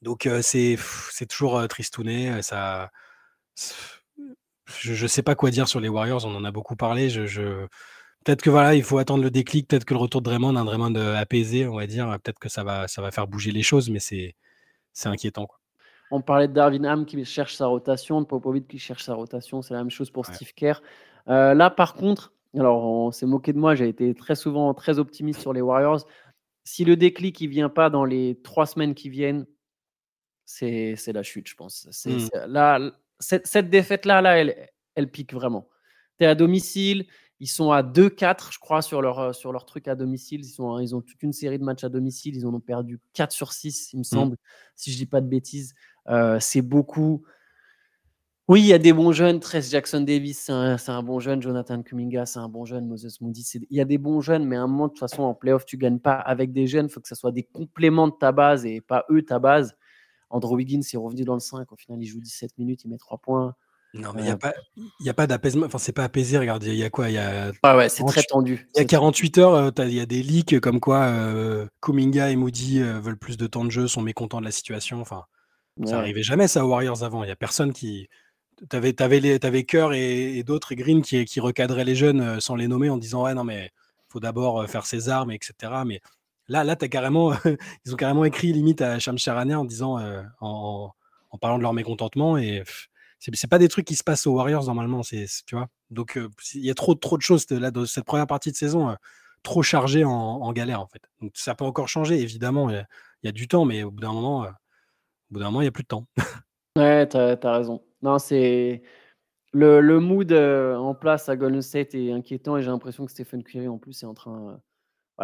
Donc 0.00 0.24
euh, 0.24 0.40
c'est 0.42 0.78
toujours 1.28 1.58
euh, 1.58 1.66
tristouné. 1.66 2.30
Euh, 2.30 2.40
ça, 2.40 2.90
je 4.80 5.02
ne 5.02 5.08
sais 5.08 5.22
pas 5.22 5.34
quoi 5.34 5.50
dire 5.50 5.68
sur 5.68 5.78
les 5.78 5.90
Warriors. 5.90 6.24
On 6.24 6.34
en 6.34 6.44
a 6.44 6.50
beaucoup 6.50 6.74
parlé. 6.74 7.10
Je, 7.10 7.66
Peut-être 8.24 8.40
que 8.40 8.48
voilà, 8.48 8.74
il 8.74 8.82
faut 8.82 8.96
attendre 8.96 9.22
le 9.22 9.30
déclic. 9.30 9.68
Peut-être 9.68 9.84
que 9.84 9.92
le 9.92 10.00
retour 10.00 10.22
de 10.22 10.30
Draymond, 10.30 10.56
un 10.56 10.64
Draymond 10.64 10.94
apaisé, 10.94 11.66
on 11.66 11.76
va 11.76 11.86
dire. 11.86 12.08
Peut-être 12.22 12.38
que 12.38 12.48
ça 12.48 12.64
va, 12.64 12.88
ça 12.88 13.02
va 13.02 13.10
faire 13.10 13.26
bouger 13.26 13.52
les 13.52 13.62
choses, 13.62 13.90
mais 13.90 13.98
c'est 13.98 14.34
inquiétant. 15.04 15.44
Quoi. 15.44 15.58
On 16.10 16.22
parlait 16.22 16.48
de 16.48 16.54
Darvin 16.54 16.84
Ham 16.84 17.04
qui 17.04 17.22
cherche 17.26 17.56
sa 17.56 17.66
rotation, 17.66 18.22
de 18.22 18.26
Popovic 18.26 18.66
qui 18.68 18.78
cherche 18.78 19.04
sa 19.04 19.12
rotation. 19.12 19.60
C'est 19.60 19.74
la 19.74 19.80
même 19.80 19.90
chose 19.90 20.10
pour 20.10 20.24
Steve 20.24 20.54
Kerr. 20.54 20.80
là, 21.26 21.68
par 21.68 21.92
contre, 21.92 22.32
alors, 22.60 22.84
on 22.84 23.10
s'est 23.10 23.26
moqué 23.26 23.52
de 23.52 23.58
moi, 23.58 23.74
j'ai 23.74 23.88
été 23.88 24.14
très 24.14 24.34
souvent 24.34 24.74
très 24.74 24.98
optimiste 24.98 25.40
sur 25.40 25.52
les 25.52 25.62
Warriors. 25.62 26.06
Si 26.64 26.84
le 26.84 26.96
déclic 26.96 27.40
ne 27.40 27.48
vient 27.48 27.68
pas 27.68 27.90
dans 27.90 28.04
les 28.04 28.38
trois 28.42 28.66
semaines 28.66 28.94
qui 28.94 29.08
viennent, 29.08 29.46
c'est 30.44 31.12
la 31.12 31.22
chute, 31.22 31.48
je 31.48 31.54
pense. 31.54 31.88
Mmh. 32.04 32.28
là, 32.46 32.92
cette, 33.20 33.70
défaite-là, 33.70 34.20
là, 34.20 34.38
elle, 34.38 34.68
elle 34.94 35.10
pique 35.10 35.32
vraiment. 35.32 35.68
Tu 36.18 36.24
es 36.24 36.26
à 36.26 36.34
domicile, 36.34 37.06
ils 37.40 37.48
sont 37.48 37.72
à 37.72 37.82
2-4, 37.82 38.52
je 38.52 38.58
crois, 38.58 38.82
sur 38.82 39.00
leur, 39.00 39.34
sur 39.34 39.50
leur 39.50 39.64
truc 39.64 39.88
à 39.88 39.94
domicile. 39.94 40.42
Ils, 40.44 40.50
sont, 40.50 40.78
ils 40.78 40.94
ont 40.94 41.00
toute 41.00 41.22
une 41.22 41.32
série 41.32 41.58
de 41.58 41.64
matchs 41.64 41.84
à 41.84 41.88
domicile. 41.88 42.36
Ils 42.36 42.46
en 42.46 42.52
ont 42.52 42.60
perdu 42.60 43.00
4 43.14 43.32
sur 43.32 43.52
6, 43.52 43.94
il 43.94 43.96
me 43.96 44.00
mmh. 44.02 44.04
semble, 44.04 44.36
si 44.76 44.90
je 44.90 44.96
ne 44.96 44.98
dis 44.98 45.06
pas 45.06 45.22
de 45.22 45.26
bêtises. 45.26 45.74
Euh, 46.08 46.38
c'est 46.38 46.62
beaucoup 46.62 47.24
Oui, 48.52 48.60
il 48.60 48.66
y 48.66 48.74
a 48.74 48.78
des 48.78 48.92
bons 48.92 49.12
jeunes. 49.12 49.40
Tress 49.40 49.70
Jackson 49.70 50.02
Davis, 50.02 50.40
c'est 50.40 50.90
un, 50.90 51.02
bon 51.02 51.20
jeune. 51.20 51.40
Jonathan 51.40 51.82
Kuminga, 51.82 52.26
c'est 52.26 52.38
un 52.38 52.50
bon 52.50 52.66
jeune. 52.66 52.86
Moses 52.86 53.18
Moody, 53.22 53.48
il 53.70 53.78
y 53.78 53.80
a 53.80 53.86
des 53.86 53.96
bons 53.96 54.20
jeunes, 54.20 54.44
mais 54.44 54.56
à 54.56 54.60
un 54.60 54.66
moment, 54.66 54.88
de 54.88 54.92
toute 54.92 54.98
façon, 54.98 55.22
en 55.22 55.32
playoff, 55.32 55.64
tu 55.64 55.78
gagnes 55.78 56.00
pas 56.00 56.16
avec 56.16 56.52
des 56.52 56.66
jeunes. 56.66 56.84
Il 56.84 56.92
faut 56.92 57.00
que 57.00 57.08
ce 57.08 57.14
soit 57.14 57.32
des 57.32 57.44
compléments 57.44 58.08
de 58.08 58.12
ta 58.12 58.30
base 58.30 58.66
et 58.66 58.82
pas 58.82 59.06
eux 59.10 59.22
ta 59.22 59.38
base. 59.38 59.74
Andrew 60.28 60.56
Wiggins 60.56 60.82
est 60.82 60.98
revenu 60.98 61.24
dans 61.24 61.32
le 61.32 61.40
5. 61.40 61.72
Au 61.72 61.76
final, 61.76 62.02
il 62.02 62.04
joue 62.04 62.20
17 62.20 62.58
minutes, 62.58 62.84
il 62.84 62.90
met 62.90 62.98
3 62.98 63.16
points. 63.16 63.54
Non, 63.94 64.10
mais 64.14 64.20
il 64.20 64.24
n'y 64.24 64.30
a, 64.30 64.36
pas, 64.36 64.52
a 65.06 65.14
pas 65.14 65.26
d'apaisement. 65.26 65.64
Enfin, 65.64 65.78
c'est 65.78 65.92
pas 65.92 66.04
apaisé. 66.04 66.36
Regarde, 66.36 66.62
il 66.64 66.74
y 66.74 66.84
a 66.84 66.90
quoi? 66.90 67.08
Il 67.08 67.14
y 67.14 67.18
a. 67.18 67.52
Ah 67.62 67.74
ouais, 67.74 67.88
c'est 67.88 68.04
très 68.04 68.22
tendu. 68.22 68.68
Il 68.74 68.80
y 68.80 68.82
a 68.82 68.84
48 68.84 69.38
heures, 69.38 69.54
euh, 69.54 69.70
il 69.78 69.94
y 69.94 70.00
a 70.00 70.06
des 70.06 70.22
leaks 70.22 70.60
comme 70.60 70.78
quoi 70.78 71.04
euh, 71.04 71.66
Kuminga 71.80 72.28
et 72.28 72.36
Moody 72.36 72.82
euh, 72.82 73.00
veulent 73.00 73.16
plus 73.16 73.38
de 73.38 73.46
temps 73.46 73.64
de 73.64 73.70
jeu, 73.70 73.88
sont 73.88 74.02
mécontents 74.02 74.40
de 74.40 74.44
la 74.44 74.50
situation. 74.50 75.00
Enfin, 75.00 75.24
ça 75.86 75.92
n'arrivait 75.92 76.22
jamais 76.22 76.48
ça 76.48 76.66
aux 76.66 76.68
Warriors 76.68 77.02
avant. 77.02 77.24
Il 77.24 77.28
n'y 77.28 77.32
a 77.32 77.36
personne 77.36 77.72
qui. 77.72 78.08
T'avais 78.68 79.00
avais, 79.02 79.44
avais 79.44 79.64
Kerr 79.64 79.92
et, 79.92 80.42
d'autres 80.44 80.74
Green 80.74 81.02
qui, 81.02 81.40
recadraient 81.40 81.84
les 81.84 81.94
jeunes 81.94 82.40
sans 82.40 82.54
les 82.54 82.68
nommer 82.68 82.90
en 82.90 82.96
disant 82.96 83.24
ouais 83.24 83.34
non 83.34 83.44
mais 83.44 83.70
faut 84.08 84.20
d'abord 84.20 84.68
faire 84.68 84.86
ses 84.86 85.08
armes 85.08 85.30
etc. 85.30 85.72
Mais 85.84 86.00
là 86.48 86.62
là 86.62 86.76
as 86.80 86.88
carrément 86.88 87.32
ils 87.84 87.92
ont 87.92 87.96
carrément 87.96 88.24
écrit 88.24 88.52
limite 88.52 88.80
à 88.80 88.98
Shams 88.98 89.18
en 89.26 89.64
disant 89.64 89.98
en, 90.40 90.94
en, 91.30 91.38
parlant 91.38 91.58
de 91.58 91.62
leur 91.62 91.72
mécontentement 91.72 92.38
et 92.38 92.62
c'est 93.18 93.48
pas 93.50 93.58
des 93.58 93.68
trucs 93.68 93.86
qui 93.86 93.94
se 93.94 94.02
passent 94.02 94.26
aux 94.26 94.34
Warriors 94.34 94.64
normalement, 94.64 95.02
c'est 95.02 95.26
tu 95.46 95.54
vois. 95.54 95.68
Donc 95.90 96.18
il 96.54 96.64
y 96.64 96.70
a 96.70 96.74
trop 96.74 96.94
trop 96.94 97.16
de 97.16 97.22
choses 97.22 97.48
là 97.50 97.70
dans 97.70 97.86
cette 97.86 98.04
première 98.04 98.26
partie 98.26 98.50
de 98.50 98.56
saison 98.56 98.96
trop 99.42 99.62
chargée 99.62 100.04
en, 100.04 100.52
galère 100.52 100.80
en 100.80 100.86
fait. 100.86 101.02
Donc 101.20 101.32
ça 101.34 101.54
peut 101.54 101.64
encore 101.64 101.88
changer 101.88 102.20
évidemment, 102.20 102.70
il 102.70 102.86
y, 103.24 103.28
a 103.28 103.32
du 103.32 103.48
temps 103.48 103.64
mais 103.64 103.82
au 103.82 103.90
bout 103.90 104.00
d'un 104.00 104.12
moment 104.12 104.42
au 104.42 104.48
bout 105.30 105.40
d'un 105.40 105.46
moment 105.46 105.62
il 105.62 105.66
y 105.66 105.68
a 105.68 105.72
plus 105.72 105.84
de 105.84 105.88
temps. 105.88 106.06
ouais, 106.76 107.08
tu 107.08 107.16
as, 107.16 107.52
raison. 107.52 107.82
Non, 108.02 108.18
c'est 108.18 108.82
le, 109.52 109.80
le, 109.80 110.00
mood 110.00 110.32
en 110.32 110.94
place 110.94 111.28
à 111.28 111.36
Golden 111.36 111.62
State 111.62 111.94
est 111.94 112.12
inquiétant 112.12 112.56
et 112.56 112.62
j'ai 112.62 112.70
l'impression 112.70 113.04
que 113.06 113.12
Stephen 113.12 113.42
Curry 113.42 113.68
en 113.68 113.78
plus 113.78 114.02
est 114.02 114.06
en 114.06 114.14
train 114.14 114.60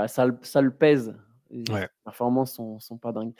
ça, 0.07 0.27
ça 0.43 0.61
le 0.61 0.71
pèse 0.71 1.15
les 1.51 1.65
performances 2.05 2.55
sont, 2.55 2.79
sont 2.79 2.99
pas 2.99 3.13
dingues. 3.13 3.33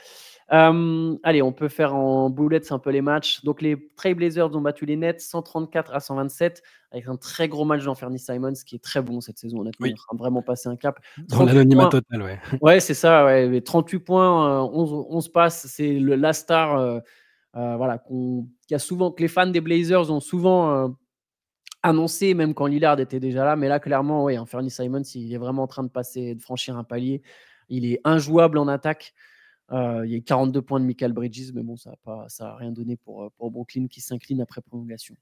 allez, 1.23 1.43
on 1.43 1.53
peut 1.53 1.69
faire 1.69 1.95
en 1.95 2.31
boulettes 2.31 2.71
un 2.73 2.79
peu 2.79 2.91
les 2.91 3.03
matchs. 3.03 3.45
Donc, 3.45 3.61
les 3.61 3.89
Trailblazers 3.97 4.55
ont 4.55 4.61
battu 4.61 4.87
les 4.87 4.97
Nets 4.97 5.21
134 5.21 5.93
à 5.93 6.01
127 6.01 6.63
avec 6.91 7.07
un 7.07 7.17
très 7.17 7.49
gros 7.49 7.67
match 7.67 7.85
d'Anferny 7.85 8.19
Simons 8.19 8.55
qui 8.65 8.77
est 8.77 8.83
très 8.83 9.03
bon 9.03 9.21
cette 9.21 9.39
saison. 9.39 9.61
Honnêtement, 9.61 9.87
il 9.87 9.93
a 9.93 10.17
vraiment 10.17 10.43
passé 10.43 10.69
un 10.69 10.77
cap. 10.77 10.99
Dans 11.29 11.45
l'anonymat 11.45 11.89
total, 11.89 12.23
ouais. 12.23 12.41
Ouais, 12.63 12.81
c'est 12.81 12.95
ça. 12.95 13.27
Ouais. 13.27 13.61
38 13.61 13.99
points, 13.99 14.63
11, 14.63 15.07
11 15.11 15.29
passes. 15.29 15.67
C'est 15.67 15.99
la 15.99 16.33
star 16.33 16.79
euh, 16.79 17.01
euh, 17.57 17.77
voilà, 17.77 17.99
qui 18.67 18.75
a 18.75 18.79
souvent, 18.79 19.11
que 19.11 19.23
les 19.23 19.29
fans 19.29 19.47
des 19.47 19.61
Blazers 19.61 20.11
ont 20.11 20.21
souvent 20.21 20.71
euh, 20.71 20.89
annoncé, 21.83 22.35
même 22.35 22.55
quand 22.55 22.67
Lillard 22.67 23.01
était 23.01 23.21
déjà 23.21 23.45
là. 23.45 23.57
Mais 23.57 23.69
là, 23.69 23.81
clairement, 23.81 24.25
ouais, 24.25 24.39
Anferny 24.39 24.71
Simons, 24.71 25.03
il 25.15 25.33
est 25.33 25.39
vraiment 25.39 25.63
en 25.63 25.67
train 25.67 25.85
de 25.85 25.89
passer, 25.89 26.35
de 26.35 26.43
franchir 26.43 26.77
un 26.77 26.85
palier. 26.85 27.23
Il 27.69 27.87
est 27.87 28.01
injouable 28.05 28.59
en 28.59 28.69
attaque. 28.69 29.15
Euh, 29.71 30.07
il 30.07 30.13
y 30.13 30.17
a 30.17 30.21
42 30.21 30.63
points 30.63 30.81
de 30.81 30.87
Michael 30.87 31.13
Bridges, 31.13 31.53
mais 31.55 31.63
bon, 31.63 31.77
ça 31.77 31.95
n'a 32.41 32.57
rien 32.57 32.73
donné 32.73 32.97
pour, 32.97 33.31
pour 33.33 33.51
Brooklyn 33.51 33.87
qui 33.87 34.01
s'incline 34.01 34.41
après 34.41 34.63
prolongation. 34.63 35.15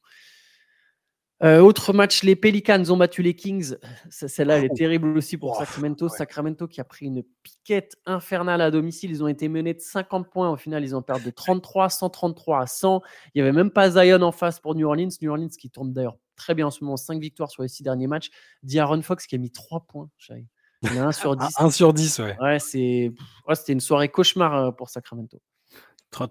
Euh, 1.42 1.60
autre 1.60 1.92
match, 1.92 2.22
les 2.22 2.34
Pelicans 2.34 2.90
ont 2.90 2.96
battu 2.96 3.22
les 3.22 3.34
Kings. 3.34 3.76
Celle-là, 4.08 4.58
elle 4.58 4.64
est 4.64 4.70
oh. 4.70 4.76
terrible 4.76 5.16
aussi 5.18 5.36
pour 5.36 5.56
Sacramento. 5.56 6.08
Sacramento 6.08 6.66
qui 6.66 6.80
a 6.80 6.84
pris 6.84 7.06
une 7.06 7.22
piquette 7.42 7.96
infernale 8.06 8.62
à 8.62 8.70
domicile. 8.70 9.10
Ils 9.10 9.22
ont 9.22 9.28
été 9.28 9.48
menés 9.48 9.74
de 9.74 9.80
50 9.80 10.30
points. 10.30 10.50
Au 10.50 10.56
final, 10.56 10.82
ils 10.82 10.96
ont 10.96 11.02
perdu 11.02 11.26
de 11.26 11.30
33, 11.30 11.90
133 11.90 12.60
à 12.60 12.66
100. 12.66 13.02
Il 13.34 13.42
n'y 13.42 13.42
avait 13.42 13.56
même 13.56 13.70
pas 13.70 13.90
Zion 13.90 14.22
en 14.22 14.32
face 14.32 14.60
pour 14.60 14.74
New 14.74 14.86
Orleans. 14.86 15.10
New 15.20 15.30
Orleans 15.30 15.48
qui 15.48 15.68
tourne 15.68 15.92
d'ailleurs 15.92 16.16
très 16.36 16.54
bien 16.54 16.68
en 16.68 16.70
ce 16.70 16.82
moment. 16.82 16.96
5 16.96 17.20
victoires 17.20 17.50
sur 17.50 17.62
les 17.62 17.68
6 17.68 17.82
derniers 17.82 18.06
matchs. 18.06 18.30
D'Aaron 18.62 19.02
Fox 19.02 19.26
qui 19.26 19.34
a 19.34 19.38
mis 19.38 19.50
3 19.50 19.86
points. 19.86 20.08
Il 20.30 20.94
y 20.94 20.98
en 20.98 21.04
a 21.04 21.06
1 21.08 21.12
sur 21.12 21.36
10. 21.36 21.48
1 21.58 21.70
sur 21.70 21.92
10, 21.92 22.18
ouais. 22.20 22.36
Ouais, 22.40 22.58
c'était 22.58 23.72
une 23.72 23.80
soirée 23.80 24.08
cauchemar 24.08 24.54
euh, 24.54 24.70
pour 24.70 24.88
Sacramento. 24.88 25.38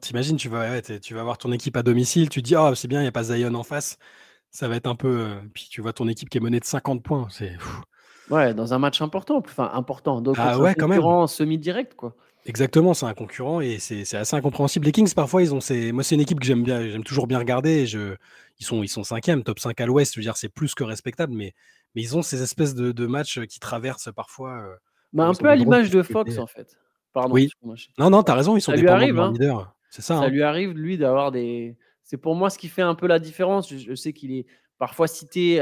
T'imagines, 0.01 0.37
tu 0.37 0.49
vas, 0.49 0.81
tu 0.81 1.13
vas 1.13 1.21
voir 1.21 1.37
ton 1.37 1.51
équipe 1.51 1.77
à 1.77 1.83
domicile, 1.83 2.29
tu 2.29 2.41
te 2.41 2.47
dis, 2.47 2.55
oh, 2.55 2.73
c'est 2.73 2.87
bien, 2.87 3.01
il 3.01 3.03
n'y 3.03 3.07
a 3.07 3.11
pas 3.11 3.25
Zion 3.25 3.53
en 3.53 3.61
face. 3.61 3.99
Ça 4.55 4.69
va 4.69 4.77
être 4.77 4.87
un 4.87 4.95
peu. 4.95 5.19
Euh, 5.19 5.35
puis 5.53 5.67
tu 5.69 5.81
vois 5.81 5.91
ton 5.91 6.07
équipe 6.07 6.29
qui 6.29 6.37
est 6.37 6.41
menée 6.41 6.61
de 6.61 6.65
50 6.65 7.03
points. 7.03 7.27
C'est. 7.29 7.57
Ouais, 8.31 8.53
dans 8.53 8.73
un 8.73 8.79
match 8.79 9.01
important, 9.01 9.43
enfin 9.45 9.69
important. 9.73 10.21
Donc, 10.21 10.37
ah 10.39 10.57
ouais, 10.57 10.73
quand 10.73 10.87
même. 10.87 11.27
semi-direct, 11.27 11.93
quoi. 11.95 12.15
Exactement, 12.45 12.93
c'est 12.93 13.05
un 13.05 13.13
concurrent 13.13 13.59
et 13.59 13.79
c'est 13.79 14.15
assez 14.15 14.35
incompréhensible. 14.35 14.85
Les 14.85 14.91
Kings, 14.91 15.13
parfois, 15.13 15.41
ils 15.41 15.53
ont 15.53 15.59
ces... 15.59 15.91
Moi, 15.91 16.03
c'est 16.03 16.15
une 16.15 16.21
équipe 16.21 16.39
que 16.39 16.45
j'aime 16.45 16.63
bien, 16.63 16.87
j'aime 16.87 17.03
toujours 17.03 17.27
bien 17.27 17.37
regarder. 17.37 17.85
je... 17.85 18.15
Ils 18.59 18.65
sont, 18.65 18.81
ils 18.81 18.87
sont 18.87 19.03
cinquième, 19.03 19.43
top 19.43 19.59
5 19.59 19.79
à 19.81 19.85
l'ouest. 19.85 20.13
Je 20.13 20.19
veux 20.19 20.23
dire, 20.23 20.37
c'est 20.37 20.49
plus 20.49 20.73
que 20.73 20.83
respectable, 20.83 21.33
mais 21.33 21.53
mais 21.93 22.01
ils 22.01 22.17
ont 22.17 22.21
ces 22.21 22.41
espèces 22.41 22.73
de, 22.75 23.05
matchs 23.05 23.41
qui 23.41 23.59
traversent 23.59 24.09
parfois. 24.15 24.63
Bah, 25.13 25.25
un 25.25 25.33
peu 25.33 25.49
à 25.49 25.55
l'image 25.55 25.89
de 25.89 26.01
Fox, 26.01 26.37
en 26.37 26.47
fait. 26.47 26.77
Pardon. 27.13 27.33
Oui. 27.33 27.51
Non, 27.97 28.09
non, 28.09 28.23
t'as 28.23 28.35
raison, 28.35 28.55
ils 28.57 28.61
sont 28.61 28.71
des 28.71 28.87
arrive, 28.87 29.19
hein. 29.19 29.33
C'est 29.89 30.01
ça. 30.01 30.17
Ça 30.17 30.23
hein. 30.23 30.29
lui 30.29 30.43
arrive, 30.43 30.71
lui, 30.71 30.97
d'avoir 30.97 31.31
des. 31.31 31.75
C'est 32.05 32.17
pour 32.17 32.35
moi 32.35 32.49
ce 32.49 32.57
qui 32.57 32.69
fait 32.69 32.83
un 32.83 32.95
peu 32.95 33.07
la 33.07 33.19
différence. 33.19 33.73
Je, 33.73 33.95
sais 33.95 34.13
qu'il 34.13 34.31
est 34.31 34.45
parfois 34.77 35.07
cité 35.07 35.57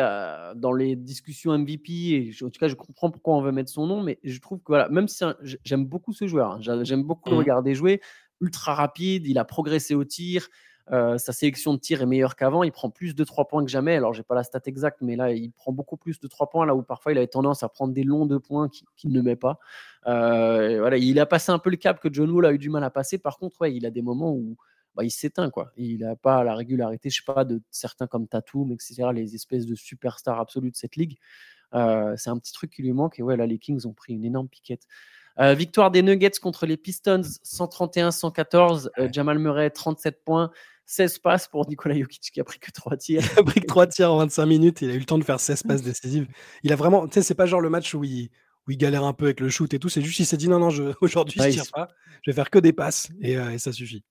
dans 0.55 0.73
les 0.73 0.95
discussions 0.95 1.57
MVP, 1.57 1.91
et 1.91 2.33
en 2.43 2.49
tout 2.49 2.59
cas, 2.59 2.67
je 2.67 2.75
comprends 2.75 3.09
pourquoi 3.09 3.35
on 3.35 3.41
veut 3.41 3.53
mettre 3.53 3.71
son 3.71 3.87
nom, 3.87 4.03
mais 4.03 4.19
je 4.23 4.39
trouve 4.39 4.59
que 4.59 4.67
voilà, 4.67 4.89
même 4.89 5.07
si 5.07 5.23
j'aime 5.63 5.85
beaucoup 5.85 6.13
ce 6.13 6.27
joueur, 6.27 6.51
hein, 6.51 6.83
j'aime 6.83 7.03
beaucoup 7.03 7.29
le 7.29 7.35
mmh. 7.35 7.39
regarder 7.39 7.75
jouer, 7.75 8.01
ultra 8.41 8.75
rapide, 8.75 9.25
il 9.25 9.39
a 9.39 9.45
progressé 9.45 9.95
au 9.95 10.03
tir, 10.03 10.49
sa 10.89 11.31
sélection 11.31 11.73
de 11.75 11.79
tir 11.79 12.01
est 12.01 12.05
meilleure 12.05 12.35
qu'avant. 12.35 12.63
Il 12.63 12.73
prend 12.73 12.89
plus 12.89 13.15
de 13.15 13.23
3 13.23 13.47
points 13.47 13.63
que 13.63 13.71
jamais. 13.71 13.95
Alors, 13.95 14.13
j'ai 14.13 14.23
pas 14.23 14.35
la 14.35 14.43
stat 14.43 14.59
exacte, 14.65 14.97
mais 15.01 15.15
là, 15.15 15.31
il 15.31 15.51
prend 15.53 15.71
beaucoup 15.71 15.95
plus 15.95 16.19
de 16.19 16.27
3 16.27 16.49
points, 16.49 16.65
là 16.65 16.75
où 16.75 16.83
parfois 16.83 17.13
il 17.13 17.17
avait 17.17 17.27
tendance 17.27 17.63
à 17.63 17.69
prendre 17.69 17.93
des 17.93 18.03
longs 18.03 18.25
2 18.25 18.39
points 18.39 18.67
qu'il 18.97 19.13
ne 19.13 19.21
met 19.21 19.37
pas. 19.37 19.59
voilà, 20.05 20.97
il 20.97 21.19
a 21.21 21.25
passé 21.25 21.53
un 21.53 21.59
peu 21.59 21.69
le 21.69 21.77
cap 21.77 22.01
que 22.01 22.11
John 22.11 22.29
Wall 22.29 22.45
a 22.45 22.51
eu 22.51 22.57
du 22.57 22.69
mal 22.69 22.83
à 22.83 22.89
passer. 22.89 23.17
Par 23.17 23.37
contre, 23.37 23.61
ouais, 23.61 23.73
il 23.73 23.85
a 23.85 23.91
des 23.91 24.01
moments 24.01 24.33
où 24.33 24.57
bah, 24.95 25.03
il 25.03 25.11
s'éteint. 25.11 25.49
quoi. 25.49 25.71
Il 25.77 25.99
n'a 25.99 26.15
pas 26.15 26.43
la 26.43 26.55
régularité, 26.55 27.09
je 27.09 27.17
sais 27.17 27.33
pas, 27.33 27.45
de 27.45 27.61
certains 27.71 28.07
comme 28.07 28.27
Tatum, 28.27 28.71
etc., 28.71 29.09
les 29.13 29.35
espèces 29.35 29.65
de 29.65 29.75
superstars 29.75 30.39
absolues 30.39 30.71
de 30.71 30.75
cette 30.75 30.95
ligue. 30.95 31.17
c'est 31.71 32.29
un 32.29 32.37
petit 32.37 32.53
truc 32.53 32.71
qui 32.71 32.81
lui 32.81 32.93
manque. 32.93 33.19
Et 33.19 33.23
ouais, 33.23 33.37
là, 33.37 33.45
les 33.45 33.59
Kings 33.59 33.85
ont 33.85 33.93
pris 33.93 34.13
une 34.13 34.25
énorme 34.25 34.47
piquette. 34.47 34.87
victoire 35.37 35.91
des 35.91 36.01
Nuggets 36.01 36.39
contre 36.41 36.65
les 36.65 36.77
Pistons, 36.77 37.21
131-114. 37.21 38.89
Jamal 39.11 39.39
Murray, 39.39 39.69
37 39.69 40.23
points. 40.23 40.51
16 40.85 41.19
passes 41.19 41.47
pour 41.47 41.67
Nikola 41.67 41.97
Jokic 41.97 42.31
qui 42.33 42.39
a 42.39 42.43
pris 42.43 42.59
que 42.59 42.71
3 42.71 42.97
tirs. 42.97 43.21
il 43.33 43.39
a 43.39 43.43
pris 43.43 43.61
que 43.61 43.65
3 43.65 43.87
tirs 43.87 44.11
en 44.11 44.17
25 44.17 44.45
minutes. 44.45 44.81
Il 44.81 44.91
a 44.91 44.93
eu 44.93 44.99
le 44.99 45.05
temps 45.05 45.17
de 45.17 45.23
faire 45.23 45.39
16 45.39 45.63
passes 45.63 45.81
décisives. 45.83 46.27
Il 46.63 46.71
a 46.73 46.75
vraiment, 46.75 47.07
tu 47.07 47.15
sais, 47.15 47.21
c'est 47.21 47.35
pas 47.35 47.45
genre 47.45 47.61
le 47.61 47.69
match 47.69 47.93
où 47.93 48.03
il, 48.03 48.29
où 48.67 48.71
il 48.71 48.77
galère 48.77 49.03
un 49.03 49.13
peu 49.13 49.25
avec 49.25 49.39
le 49.39 49.49
shoot 49.49 49.73
et 49.73 49.79
tout. 49.79 49.89
C'est 49.89 50.01
juste 50.01 50.19
il 50.19 50.25
s'est 50.25 50.37
dit 50.37 50.49
non, 50.49 50.59
non, 50.59 50.69
aujourd'hui 51.01 51.41
je 51.41 51.49
tire 51.49 51.71
pas. 51.71 51.87
Je 52.21 52.31
vais 52.31 52.35
faire 52.35 52.49
que 52.49 52.59
des 52.59 52.73
passes 52.73 53.09
et, 53.21 53.37
euh, 53.37 53.57
ça 53.57 53.71
suffit. 53.71 54.03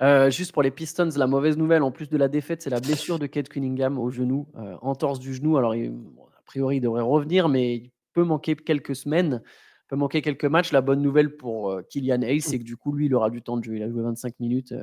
Euh, 0.00 0.30
juste 0.30 0.52
pour 0.52 0.62
les 0.62 0.70
Pistons, 0.70 1.10
la 1.16 1.26
mauvaise 1.26 1.56
nouvelle 1.56 1.82
en 1.82 1.90
plus 1.90 2.08
de 2.08 2.16
la 2.16 2.28
défaite, 2.28 2.62
c'est 2.62 2.70
la 2.70 2.80
blessure 2.80 3.18
de 3.18 3.26
Kate 3.26 3.48
Cunningham 3.48 3.98
au 3.98 4.10
genou, 4.10 4.46
euh, 4.56 4.76
entorse 4.80 5.18
du 5.18 5.34
genou. 5.34 5.56
Alors, 5.56 5.72
a 5.72 6.42
priori, 6.44 6.76
il 6.76 6.80
devrait 6.80 7.02
revenir, 7.02 7.48
mais 7.48 7.76
il 7.76 7.90
peut 8.12 8.24
manquer 8.24 8.54
quelques 8.54 8.94
semaines, 8.94 9.42
peut 9.88 9.96
manquer 9.96 10.22
quelques 10.22 10.44
matchs. 10.44 10.72
La 10.72 10.82
bonne 10.82 11.02
nouvelle 11.02 11.36
pour 11.36 11.80
Kylian 11.90 12.22
Hayes, 12.22 12.42
c'est 12.42 12.58
que 12.58 12.64
du 12.64 12.76
coup, 12.76 12.92
lui, 12.92 13.06
il 13.06 13.14
aura 13.14 13.30
du 13.30 13.42
temps 13.42 13.56
de 13.56 13.64
jeu. 13.64 13.76
Il 13.76 13.82
a 13.82 13.90
joué 13.90 14.02
25 14.02 14.38
minutes 14.38 14.74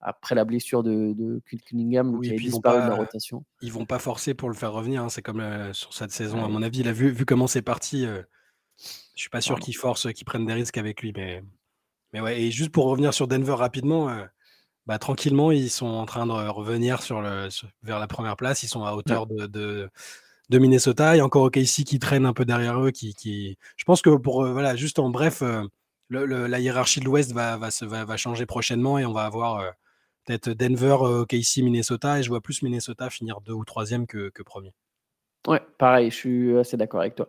après 0.00 0.34
la 0.34 0.44
blessure 0.44 0.82
de, 0.82 1.14
de 1.14 1.40
Cunningham 1.66 2.20
qui 2.20 2.32
a 2.32 2.36
disparu 2.36 2.82
de 2.82 2.88
la 2.88 2.94
rotation. 2.94 3.44
Ils 3.62 3.72
vont 3.72 3.86
pas 3.86 3.98
forcer 3.98 4.34
pour 4.34 4.48
le 4.48 4.54
faire 4.54 4.72
revenir. 4.72 5.02
Hein, 5.02 5.08
c'est 5.08 5.22
comme 5.22 5.40
euh, 5.40 5.72
sur 5.72 5.94
cette 5.94 6.12
saison, 6.12 6.44
à 6.44 6.48
mon 6.48 6.62
avis. 6.62 6.80
Il 6.80 6.88
a 6.88 6.92
vu, 6.92 7.10
vu 7.10 7.24
comment 7.24 7.46
c'est 7.46 7.62
parti. 7.62 8.02
Je 8.02 8.08
euh, 8.08 8.22
je 9.14 9.20
suis 9.20 9.30
pas 9.30 9.40
sûr 9.40 9.58
qu'ils 9.58 9.76
forcent, 9.76 10.12
qu'ils 10.12 10.26
prennent 10.26 10.46
des 10.46 10.52
risques 10.52 10.78
avec 10.78 11.02
lui. 11.02 11.12
Mais, 11.16 11.42
mais 12.12 12.20
ouais. 12.20 12.40
Et 12.40 12.50
juste 12.50 12.70
pour 12.70 12.86
revenir 12.86 13.14
sur 13.14 13.26
Denver 13.26 13.54
rapidement, 13.54 14.08
euh, 14.08 14.24
bah, 14.86 14.98
tranquillement, 14.98 15.50
ils 15.50 15.70
sont 15.70 15.86
en 15.86 16.06
train 16.06 16.26
de 16.26 16.32
revenir 16.32 17.02
sur 17.02 17.20
le, 17.22 17.48
vers 17.82 17.98
la 17.98 18.06
première 18.06 18.36
place. 18.36 18.62
Ils 18.62 18.68
sont 18.68 18.84
à 18.84 18.92
hauteur 18.92 19.26
de, 19.26 19.46
de, 19.46 20.58
Minnesota. 20.58 21.14
Il 21.14 21.18
y 21.18 21.20
a 21.20 21.24
encore 21.24 21.44
OKC 21.44 21.84
qui 21.84 21.98
traîne 21.98 22.26
un 22.26 22.32
peu 22.32 22.44
derrière 22.44 22.80
eux. 22.80 22.90
Qui, 22.90 23.14
qui... 23.14 23.58
Je 23.76 23.84
pense 23.84 24.02
que 24.02 24.10
pour 24.16 24.46
voilà, 24.46 24.76
juste 24.76 24.98
en 24.98 25.10
bref. 25.10 25.42
la 26.10 26.60
hiérarchie 26.60 27.00
de 27.00 27.04
l'Ouest 27.04 27.32
va, 27.32 27.56
va, 27.56 27.68
va, 27.82 28.04
va, 28.04 28.16
changer 28.16 28.46
prochainement 28.46 28.98
et 28.98 29.04
on 29.04 29.12
va 29.12 29.24
avoir 29.24 29.74
peut-être 30.26 30.50
Denver, 30.50 30.96
euh, 31.02 31.24
KC, 31.24 31.62
Minnesota, 31.62 32.18
et 32.18 32.22
je 32.22 32.28
vois 32.28 32.40
plus 32.40 32.62
Minnesota 32.62 33.08
finir 33.10 33.40
deux 33.40 33.52
ou 33.52 33.64
troisième 33.64 34.06
que, 34.06 34.28
que 34.30 34.42
premier. 34.42 34.74
Ouais, 35.46 35.62
pareil, 35.78 36.10
je 36.10 36.16
suis 36.16 36.58
assez 36.58 36.76
d'accord 36.76 37.00
avec 37.00 37.14
toi. 37.14 37.28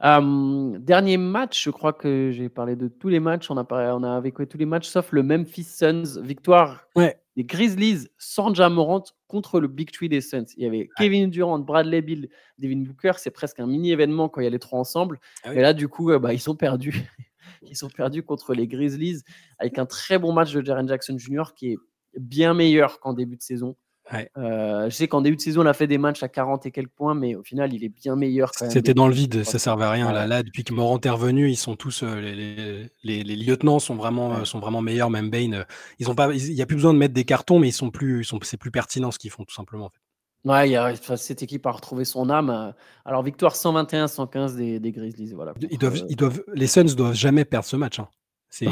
Dernier 0.00 1.16
match, 1.16 1.64
je 1.64 1.70
crois 1.70 1.92
que 1.92 2.30
j'ai 2.32 2.48
parlé 2.48 2.76
de 2.76 2.88
tous 2.88 3.08
les 3.08 3.20
matchs. 3.20 3.50
On 3.50 3.56
a, 3.56 3.64
parlé, 3.64 3.90
on 3.94 4.02
a 4.02 4.46
tous 4.46 4.58
les 4.58 4.66
matchs 4.66 4.88
sauf 4.88 5.12
le 5.12 5.22
Memphis 5.22 5.64
Suns. 5.64 6.20
Victoire 6.20 6.86
ouais. 6.96 7.18
des 7.36 7.44
Grizzlies 7.44 8.08
sans 8.18 8.54
Jamorant 8.54 9.04
contre 9.28 9.60
le 9.60 9.68
Big 9.68 9.90
Tree 9.90 10.08
des 10.08 10.20
Suns. 10.20 10.46
Il 10.56 10.64
y 10.64 10.66
avait 10.66 10.88
Kevin 10.96 11.30
Durant, 11.30 11.58
Bradley 11.58 12.02
Bill, 12.02 12.28
Devin 12.58 12.82
Booker. 12.82 13.12
C'est 13.16 13.30
presque 13.30 13.60
un 13.60 13.66
mini 13.66 13.92
événement 13.92 14.28
quand 14.28 14.40
il 14.40 14.44
y 14.44 14.48
a 14.48 14.50
les 14.50 14.58
trois 14.58 14.78
ensemble. 14.78 15.18
Ah 15.44 15.54
Et 15.54 15.60
là, 15.60 15.72
du 15.72 15.88
coup, 15.88 16.10
euh, 16.10 16.18
bah, 16.18 16.32
ils 16.32 16.40
sont 16.40 16.56
perdus. 16.56 17.08
ils 17.62 17.76
sont 17.76 17.90
perdus 17.90 18.22
contre 18.22 18.54
les 18.54 18.66
Grizzlies 18.66 19.22
avec 19.58 19.78
un 19.78 19.86
très 19.86 20.18
bon 20.18 20.32
match 20.32 20.52
de 20.52 20.64
Jaren 20.64 20.86
Jackson 20.88 21.16
Jr. 21.18 21.54
qui 21.54 21.72
est 21.72 21.78
bien 22.18 22.54
meilleur 22.54 23.00
qu'en 23.00 23.12
début 23.12 23.36
de 23.36 23.42
saison. 23.42 23.76
Je 24.12 24.88
sais 24.90 25.08
qu'en 25.08 25.20
début 25.20 25.36
de 25.36 25.40
saison, 25.40 25.62
on 25.62 25.66
a 25.66 25.72
fait 25.72 25.86
des 25.86 25.98
matchs 25.98 26.22
à 26.22 26.28
40 26.28 26.66
et 26.66 26.70
quelques 26.70 26.90
points, 26.90 27.14
mais 27.14 27.34
au 27.34 27.42
final, 27.42 27.72
il 27.72 27.84
est 27.84 27.88
bien 27.88 28.16
meilleur 28.16 28.52
C'était 28.54 28.94
dans 28.94 29.08
le 29.08 29.14
vide, 29.14 29.44
ça 29.44 29.58
servait 29.58 29.84
à 29.84 29.90
rien. 29.90 30.12
Là, 30.12 30.26
là, 30.26 30.42
depuis 30.42 30.64
que 30.64 30.72
Morant 30.72 31.00
est 31.00 31.10
revenu, 31.10 31.50
ils 31.50 31.56
sont 31.56 31.76
tous 31.76 32.02
les, 32.02 32.88
les, 33.02 33.36
lieutenants 33.36 33.78
sont 33.78 33.96
vraiment, 33.96 34.44
sont 34.44 34.60
vraiment 34.60 34.82
meilleurs. 34.82 35.10
Même 35.10 35.30
Bane, 35.30 35.64
ils 35.98 36.10
ont 36.10 36.14
pas, 36.14 36.32
il 36.32 36.54
n'y 36.54 36.62
a 36.62 36.66
plus 36.66 36.76
besoin 36.76 36.92
de 36.92 36.98
mettre 36.98 37.14
des 37.14 37.24
cartons, 37.24 37.58
mais 37.58 37.68
ils 37.68 37.72
sont 37.72 37.90
plus, 37.90 38.24
sont, 38.24 38.38
c'est 38.42 38.56
plus 38.56 38.70
pertinent 38.70 39.10
ce 39.10 39.18
qu'ils 39.18 39.30
font 39.30 39.44
tout 39.44 39.54
simplement. 39.54 39.86
En 39.86 39.90
fait. 39.90 40.00
Ouais, 40.46 40.70
y 40.70 40.76
a, 40.76 40.94
cette 41.16 41.42
équipe 41.42 41.66
a 41.66 41.72
retrouvé 41.72 42.04
son 42.04 42.30
âme. 42.30 42.72
Alors, 43.04 43.24
victoire 43.24 43.54
121-115 43.54 44.54
des, 44.54 44.78
des, 44.78 44.92
Grizzlies. 44.92 45.32
Voilà, 45.34 45.54
ils 45.70 45.78
doivent, 45.78 46.00
ils 46.08 46.14
doivent, 46.14 46.44
les 46.54 46.68
Suns 46.68 46.94
doivent 46.96 47.14
jamais 47.14 47.44
perdre 47.44 47.66
ce 47.66 47.74
match. 47.74 47.98
Hein. 47.98 48.08
C'est 48.48 48.68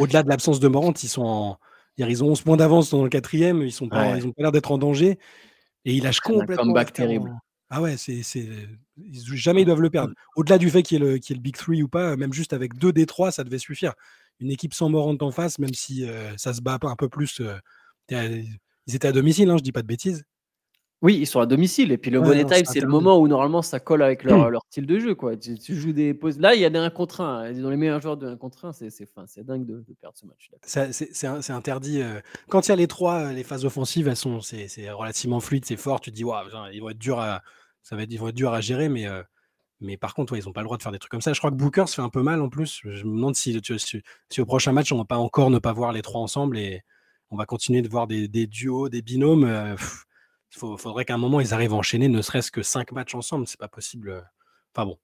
au-delà 0.00 0.22
de 0.22 0.28
l'absence 0.30 0.58
de 0.58 0.68
Morant, 0.68 0.94
ils 1.02 1.08
sont 1.08 1.22
en, 1.22 1.58
ils 1.98 2.22
ont 2.22 2.28
11 2.28 2.42
points 2.42 2.56
d'avance 2.56 2.90
dans 2.90 3.02
le 3.02 3.08
quatrième, 3.08 3.62
ils 3.62 3.72
sont 3.72 3.88
pas, 3.88 4.16
ils 4.16 4.26
ont 4.26 4.32
pas 4.32 4.42
l'air 4.42 4.52
d'être 4.52 4.70
en 4.70 4.78
danger 4.78 5.18
et 5.84 5.94
ils 5.94 6.02
lâchent 6.02 6.20
complètement. 6.20 6.62
Un 6.62 6.66
comeback 6.66 6.92
terrible. 6.92 7.34
Ah 7.70 7.82
ouais, 7.82 7.96
c'est, 7.98 8.22
jamais 9.34 9.62
ils 9.62 9.66
doivent 9.66 9.82
le 9.82 9.90
perdre. 9.90 10.14
Au-delà 10.36 10.56
du 10.56 10.70
fait 10.70 10.82
qu'il 10.82 10.98
y, 10.98 11.02
ait 11.02 11.04
le, 11.04 11.14
le 11.14 11.40
Big 11.40 11.54
Three 11.54 11.82
ou 11.82 11.88
pas, 11.88 12.16
même 12.16 12.32
juste 12.32 12.54
avec 12.54 12.74
deux 12.78 12.92
des 12.92 13.04
trois, 13.04 13.30
ça 13.30 13.44
devait 13.44 13.58
suffire. 13.58 13.92
Une 14.40 14.50
équipe 14.50 14.72
sans 14.72 14.88
Morant 14.88 15.16
en 15.20 15.30
face, 15.30 15.58
même 15.58 15.74
si 15.74 16.08
euh, 16.08 16.34
ça 16.36 16.54
se 16.54 16.62
bat 16.62 16.78
un 16.80 16.96
peu 16.96 17.08
plus. 17.08 17.40
Euh, 17.40 17.58
ils 18.86 18.94
étaient 18.94 19.08
à 19.08 19.12
domicile, 19.12 19.50
hein, 19.50 19.58
je 19.58 19.62
dis 19.62 19.72
pas 19.72 19.82
de 19.82 19.86
bêtises. 19.86 20.24
Oui, 21.00 21.16
ils 21.16 21.26
sont 21.26 21.38
à 21.40 21.46
domicile. 21.46 21.92
Et 21.92 21.98
puis 21.98 22.10
le 22.10 22.20
time, 22.44 22.64
c'est 22.64 22.80
le 22.80 22.88
moment 22.88 23.18
où 23.18 23.28
normalement 23.28 23.62
ça 23.62 23.78
colle 23.78 24.02
avec 24.02 24.24
leur, 24.24 24.50
leur 24.50 24.62
style 24.68 24.86
de 24.86 24.98
jeu. 24.98 25.14
Quoi. 25.14 25.36
Tu, 25.36 25.56
joues 25.74 25.92
des 25.92 26.12
pauses. 26.12 26.38
Là, 26.38 26.54
il 26.54 26.60
y 26.60 26.64
a 26.64 26.70
des 26.70 26.78
1 26.78 26.90
contre 26.90 27.20
1. 27.20 27.52
Dans 27.52 27.70
les 27.70 27.76
meilleurs 27.76 28.00
joueurs 28.00 28.16
de 28.16 28.26
1 28.26 28.36
contre 28.36 28.64
1, 28.64 28.72
c'est, 28.72 28.90
c'est, 28.90 29.44
dingue 29.44 29.64
de, 29.64 29.84
perdre 30.00 30.16
ce 30.16 30.26
match. 30.26 30.50
C'est, 30.62 31.50
interdit. 31.50 32.02
Euh, 32.02 32.20
quand 32.48 32.66
il 32.66 32.70
y 32.70 32.72
a 32.72 32.76
les 32.76 32.88
trois, 32.88 33.20
euh, 33.20 33.32
les 33.32 33.44
phases 33.44 33.64
offensives, 33.64 34.08
elles 34.08 34.16
sont, 34.16 34.40
c'est, 34.40 34.90
relativement 34.90 35.40
fluide, 35.40 35.64
c'est 35.64 35.76
fort. 35.76 36.00
Tu 36.00 36.10
te 36.10 36.16
dis, 36.16 36.24
ils, 36.72 36.80
vont 36.80 36.90
être 36.90 36.98
durs 36.98 37.20
à, 37.20 37.42
ça 37.82 37.94
va 37.94 38.02
être, 38.02 38.12
ils 38.12 38.18
vont 38.18 38.28
être 38.28 38.34
durs 38.34 38.52
à 38.52 38.60
gérer, 38.60 38.88
mais. 38.88 39.06
Euh, 39.06 39.22
mais 39.80 39.96
par 39.96 40.12
contre, 40.12 40.36
ils 40.36 40.44
n'ont 40.44 40.52
pas 40.52 40.62
le 40.62 40.64
droit 40.64 40.76
de 40.76 40.82
faire 40.82 40.90
des 40.90 40.98
trucs 40.98 41.12
comme 41.12 41.20
ça. 41.20 41.32
Je 41.32 41.38
crois 41.38 41.52
que 41.52 41.56
Booker 41.56 41.84
se 41.86 41.94
fait 41.94 42.02
un 42.02 42.08
peu 42.08 42.20
mal 42.20 42.40
en 42.42 42.48
plus. 42.48 42.80
Je 42.82 43.04
me 43.04 43.14
demande 43.14 43.36
si, 43.36 43.60
si, 44.28 44.40
au 44.40 44.44
prochain 44.44 44.72
match, 44.72 44.90
on 44.90 44.96
ne 44.96 45.02
va 45.02 45.04
pas 45.04 45.18
encore 45.18 45.50
ne 45.50 45.60
pas 45.60 45.72
voir 45.72 45.92
les 45.92 46.02
trois 46.02 46.20
ensemble 46.20 46.58
et 46.58 46.82
on 47.30 47.36
va 47.36 47.46
continuer 47.46 47.80
de 47.80 47.88
voir 47.88 48.08
des, 48.08 48.26
duos, 48.48 48.88
des 48.88 49.02
binômes. 49.02 49.76
Il 50.54 50.78
faudrait 50.78 51.04
qu'à 51.04 51.14
un 51.14 51.18
moment, 51.18 51.40
ils 51.40 51.52
arrivent 51.52 51.74
à 51.74 51.76
enchaîner 51.76 52.08
ne 52.08 52.22
serait-ce 52.22 52.50
que 52.50 52.62
cinq 52.62 52.92
matchs 52.92 53.14
ensemble. 53.14 53.46
C'est 53.46 53.58
pas 53.58 53.68
possible. 53.68 54.10
Euh. 54.10 54.20
Enfin 54.74 54.86
bon. 54.86 54.98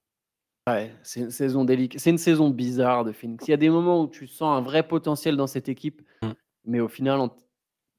Ouais, 0.66 0.94
c'est 1.02 1.20
une 1.20 1.30
saison 1.30 1.64
délicate. 1.64 2.00
C'est 2.00 2.10
une 2.10 2.18
saison 2.18 2.48
bizarre 2.48 3.04
de 3.04 3.12
Phoenix. 3.12 3.46
Il 3.46 3.50
y 3.50 3.54
a 3.54 3.58
des 3.58 3.68
moments 3.68 4.02
où 4.02 4.08
tu 4.08 4.26
sens 4.26 4.56
un 4.56 4.62
vrai 4.62 4.86
potentiel 4.86 5.36
dans 5.36 5.46
cette 5.46 5.68
équipe, 5.68 6.00
mmh. 6.22 6.30
mais 6.64 6.80
au 6.80 6.88
final, 6.88 7.20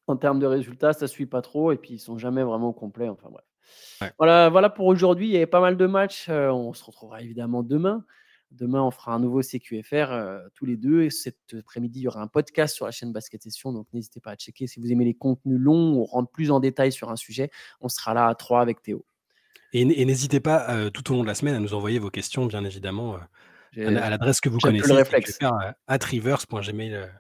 en, 0.08 0.16
termes 0.18 0.40
de 0.40 0.48
résultats, 0.48 0.94
ça 0.94 1.08
suit 1.08 1.28
pas 1.28 1.44
trop 1.44 1.72
et 1.72 1.78
puis 1.78 1.94
ils 1.96 2.00
sont 2.00 2.18
jamais 2.18 2.44
vraiment 2.44 2.74
complets. 2.74 3.10
Enfin 3.10 3.30
bref. 3.30 3.46
Voilà, 4.18 4.50
voilà 4.50 4.70
pour 4.70 4.88
aujourd'hui. 4.88 5.28
Il 5.28 5.32
y 5.32 5.36
avait 5.36 5.46
pas 5.46 5.60
mal 5.60 5.78
de 5.78 5.86
matchs. 5.86 6.28
Euh, 6.30 6.50
on 6.50 6.74
se 6.74 6.84
retrouvera 6.84 7.22
évidemment 7.22 7.62
demain. 7.62 8.04
Demain, 8.58 8.82
on 8.82 8.92
fera 8.92 9.14
un 9.14 9.20
nouveau 9.20 9.42
CQFR 9.42 10.12
euh, 10.12 10.40
tous 10.54 10.66
les 10.66 10.78
deux. 10.78 11.04
Et 11.04 11.10
cet 11.10 11.38
après-midi, 11.58 12.00
il 12.00 12.04
y 12.04 12.08
aura 12.08 12.22
un 12.22 12.28
podcast 12.28 12.76
sur 12.76 12.86
la 12.86 12.92
chaîne 12.92 13.12
Basket 13.12 13.42
Session. 13.42 13.74
Donc, 13.74 13.88
n'hésitez 13.94 14.20
pas 14.20 14.32
à 14.32 14.36
checker. 14.36 14.68
Si 14.68 14.80
vous 14.80 14.92
aimez 14.92 15.06
les 15.06 15.14
contenus 15.14 15.60
longs, 15.60 16.00
on 16.00 16.04
rentre 16.06 16.32
plus 16.32 16.52
en 16.52 16.60
détail 16.60 16.92
sur 16.92 17.10
un 17.12 17.16
sujet. 17.16 17.50
On 17.82 17.90
sera 17.90 18.14
là 18.14 18.28
à 18.28 18.36
trois 18.36 18.62
avec 18.62 18.82
Théo. 18.82 19.06
Et, 19.74 19.84
n'hésitez 19.84 20.40
pas 20.40 20.70
euh, 20.70 20.90
tout 20.90 21.12
au 21.12 21.16
long 21.16 21.24
de 21.24 21.28
la 21.28 21.36
semaine 21.36 21.56
à 21.56 21.60
nous 21.60 21.74
envoyer 21.74 22.00
vos 22.00 22.10
questions, 22.10 22.46
bien 22.46 22.64
évidemment, 22.64 23.18
euh, 23.78 23.98
à, 23.98 24.10
l'adresse 24.10 24.40
que 24.40 24.48
vous 24.48 24.60
connaissez. 24.60 24.88
Le 24.88 24.96
réflexe. 24.96 25.38
at 25.88 26.04
rivers.gmail. 26.04 27.12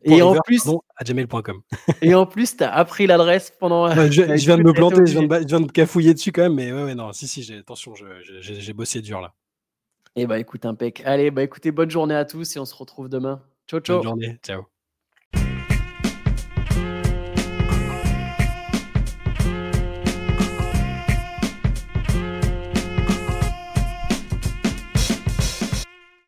Et 0.04 0.22
en 0.22 0.36
plus, 0.36 0.62
à 0.96 1.04
gmail.com. 1.04 1.60
et 2.02 2.14
en 2.14 2.24
plus, 2.24 2.56
tu 2.56 2.62
as 2.62 2.72
appris 2.72 3.08
l'adresse 3.08 3.52
pendant. 3.58 3.90
je, 3.90 4.22
viens 4.22 4.56
de 4.56 4.62
me 4.62 4.72
planter, 4.72 5.04
je 5.04 5.18
viens 5.18 5.26
de, 5.26 5.40
je 5.40 5.46
viens 5.46 5.60
de, 5.60 5.72
cafouiller 5.72 6.14
dessus 6.14 6.30
quand 6.30 6.42
même, 6.42 6.54
mais 6.54 6.72
ouais, 6.72 6.84
ouais 6.84 6.94
non, 6.94 7.12
si, 7.12 7.26
si, 7.26 7.52
attention, 7.52 7.94
j'ai 8.40 8.72
bossé 8.72 9.02
dur 9.02 9.20
là. 9.20 9.34
Eh 10.20 10.26
bah 10.26 10.40
écoute, 10.40 10.66
impec. 10.66 11.02
Allez, 11.04 11.30
bah 11.30 11.44
écoutez, 11.44 11.70
bonne 11.70 11.90
journée 11.90 12.16
à 12.16 12.24
tous 12.24 12.56
et 12.56 12.58
on 12.58 12.64
se 12.64 12.74
retrouve 12.74 13.08
demain. 13.08 13.40
Ciao, 13.68 13.78
ciao. 13.78 13.98
Bonne 13.98 14.04
journée. 14.04 14.38
Ciao. 14.44 14.77